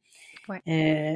[0.51, 0.59] Euh,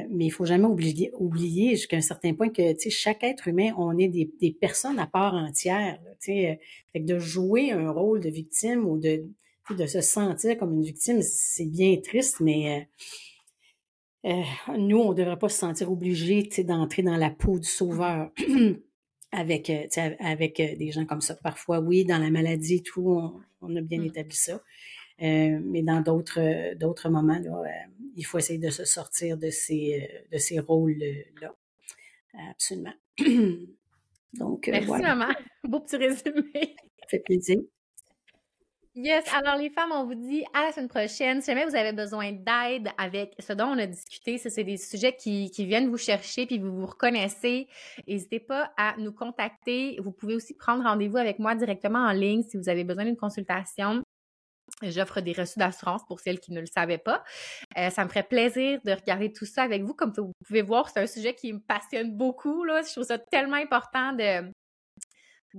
[0.09, 3.97] mais il faut jamais oublier, oublier jusqu'à un certain point que chaque être humain, on
[3.97, 5.99] est des, des personnes à part entière.
[6.03, 6.55] Là, euh,
[6.93, 9.25] fait que de jouer un rôle de victime ou de,
[9.69, 12.87] de se sentir comme une victime, c'est bien triste, mais
[14.25, 17.67] euh, euh nous, on ne devrait pas se sentir obligé d'entrer dans la peau du
[17.67, 18.31] sauveur.
[19.31, 19.71] avec
[20.19, 21.35] avec des gens comme ça.
[21.35, 24.05] Parfois, oui, dans la maladie, tout, on, on a bien mmh.
[24.05, 24.61] établi ça.
[25.21, 30.01] Euh, mais dans d'autres d'autres moments, là, il faut essayer de se sortir de ces,
[30.01, 31.55] euh, de ces rôles-là.
[32.51, 32.93] Absolument.
[34.33, 35.33] Donc, euh, Merci, maman.
[35.63, 36.75] Beau petit résumé.
[36.99, 37.57] Ça fait plaisir.
[38.99, 41.39] Yes, alors les femmes, on vous dit à la semaine prochaine.
[41.39, 44.77] Si jamais vous avez besoin d'aide avec ce dont on a discuté, si c'est des
[44.77, 47.67] sujets qui, viennent vous chercher puis vous vous reconnaissez,
[48.07, 49.99] n'hésitez pas à nous contacter.
[50.01, 53.17] Vous pouvez aussi prendre rendez-vous avec moi directement en ligne si vous avez besoin d'une
[53.17, 54.01] consultation.
[54.81, 57.23] J'offre des reçus d'assurance pour celles qui ne le savaient pas.
[57.77, 59.93] Euh, ça me ferait plaisir de regarder tout ça avec vous.
[59.93, 62.63] Comme vous pouvez voir, c'est un sujet qui me passionne beaucoup.
[62.63, 62.81] Là.
[62.81, 64.51] Je trouve ça tellement important de,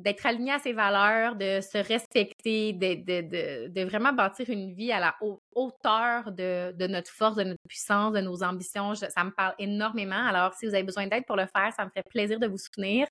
[0.03, 4.92] d'être aligné à ses valeurs, de se respecter, de, de, de, vraiment bâtir une vie
[4.92, 5.14] à la
[5.59, 8.95] hauteur de, notre force, de notre puissance, de nos ambitions.
[8.95, 10.25] ça me parle énormément.
[10.27, 12.59] Alors, si vous avez besoin d'aide pour le faire, ça me ferait plaisir de vous
[12.59, 13.07] soutenir.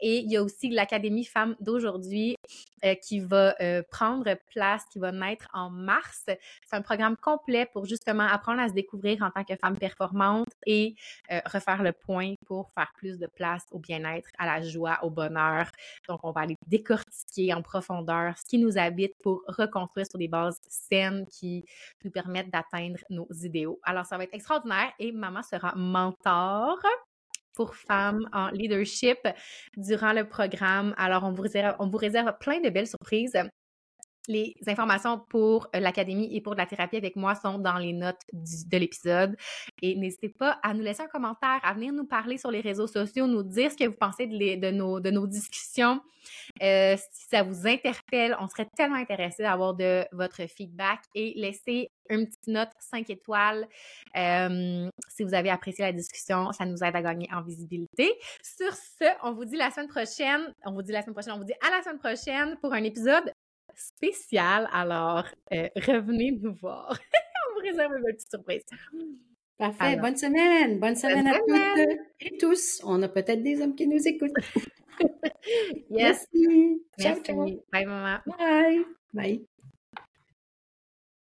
[0.00, 2.36] Et il y a aussi l'Académie Femmes d'aujourd'hui
[2.84, 6.24] euh, qui va euh, prendre place, qui va naître en mars.
[6.26, 10.48] C'est un programme complet pour justement apprendre à se découvrir en tant que femme performante
[10.66, 10.94] et
[11.30, 15.10] euh, refaire le point pour faire plus de place au bien-être, à la joie, au
[15.10, 15.70] bonheur.
[16.08, 20.28] Donc, on va aller décortiquer en profondeur ce qui nous habite pour reconstruire sur des
[20.28, 21.66] bases saines qui
[22.04, 23.80] nous permettent d'atteindre nos idéaux.
[23.82, 26.78] Alors, ça va être extraordinaire et maman sera mentor
[27.54, 29.18] pour femmes en leadership
[29.76, 30.94] durant le programme.
[30.96, 31.44] Alors, on vous
[31.78, 33.36] on vous réserve plein de belles surprises.
[34.28, 38.20] Les informations pour euh, l'Académie et pour la thérapie avec moi sont dans les notes
[38.32, 39.36] de l'épisode.
[39.82, 42.86] Et n'hésitez pas à nous laisser un commentaire, à venir nous parler sur les réseaux
[42.86, 46.00] sociaux, nous dire ce que vous pensez de, nos, de discussions.
[46.62, 51.90] Euh, si ça vous interpelle, on serait tellement intéressés d'avoir de votre feedback et laisser
[52.08, 53.66] une petite note 5 étoiles
[54.16, 56.52] euh, si vous avez apprécié la discussion.
[56.52, 58.12] Ça nous aide à gagner en visibilité.
[58.42, 60.54] Sur ce, on vous dit la semaine prochaine.
[60.64, 61.34] On vous dit la semaine prochaine.
[61.34, 63.32] On vous dit à la semaine prochaine pour un épisode
[63.74, 64.68] spécial.
[64.72, 66.98] Alors, euh, revenez nous voir.
[67.50, 68.64] On vous réserve une petite surprise.
[69.58, 69.96] Parfait.
[69.96, 70.80] bonne semaine.
[70.80, 72.80] Bonne semaine à toutes et tous.
[72.84, 74.32] On a peut-être des hommes qui nous écoutent.
[75.90, 76.26] yes.
[76.32, 76.82] Merci.
[76.98, 77.32] Merci.
[77.72, 78.18] Bye, maman.
[78.26, 78.84] Bye.
[79.12, 79.46] Bye.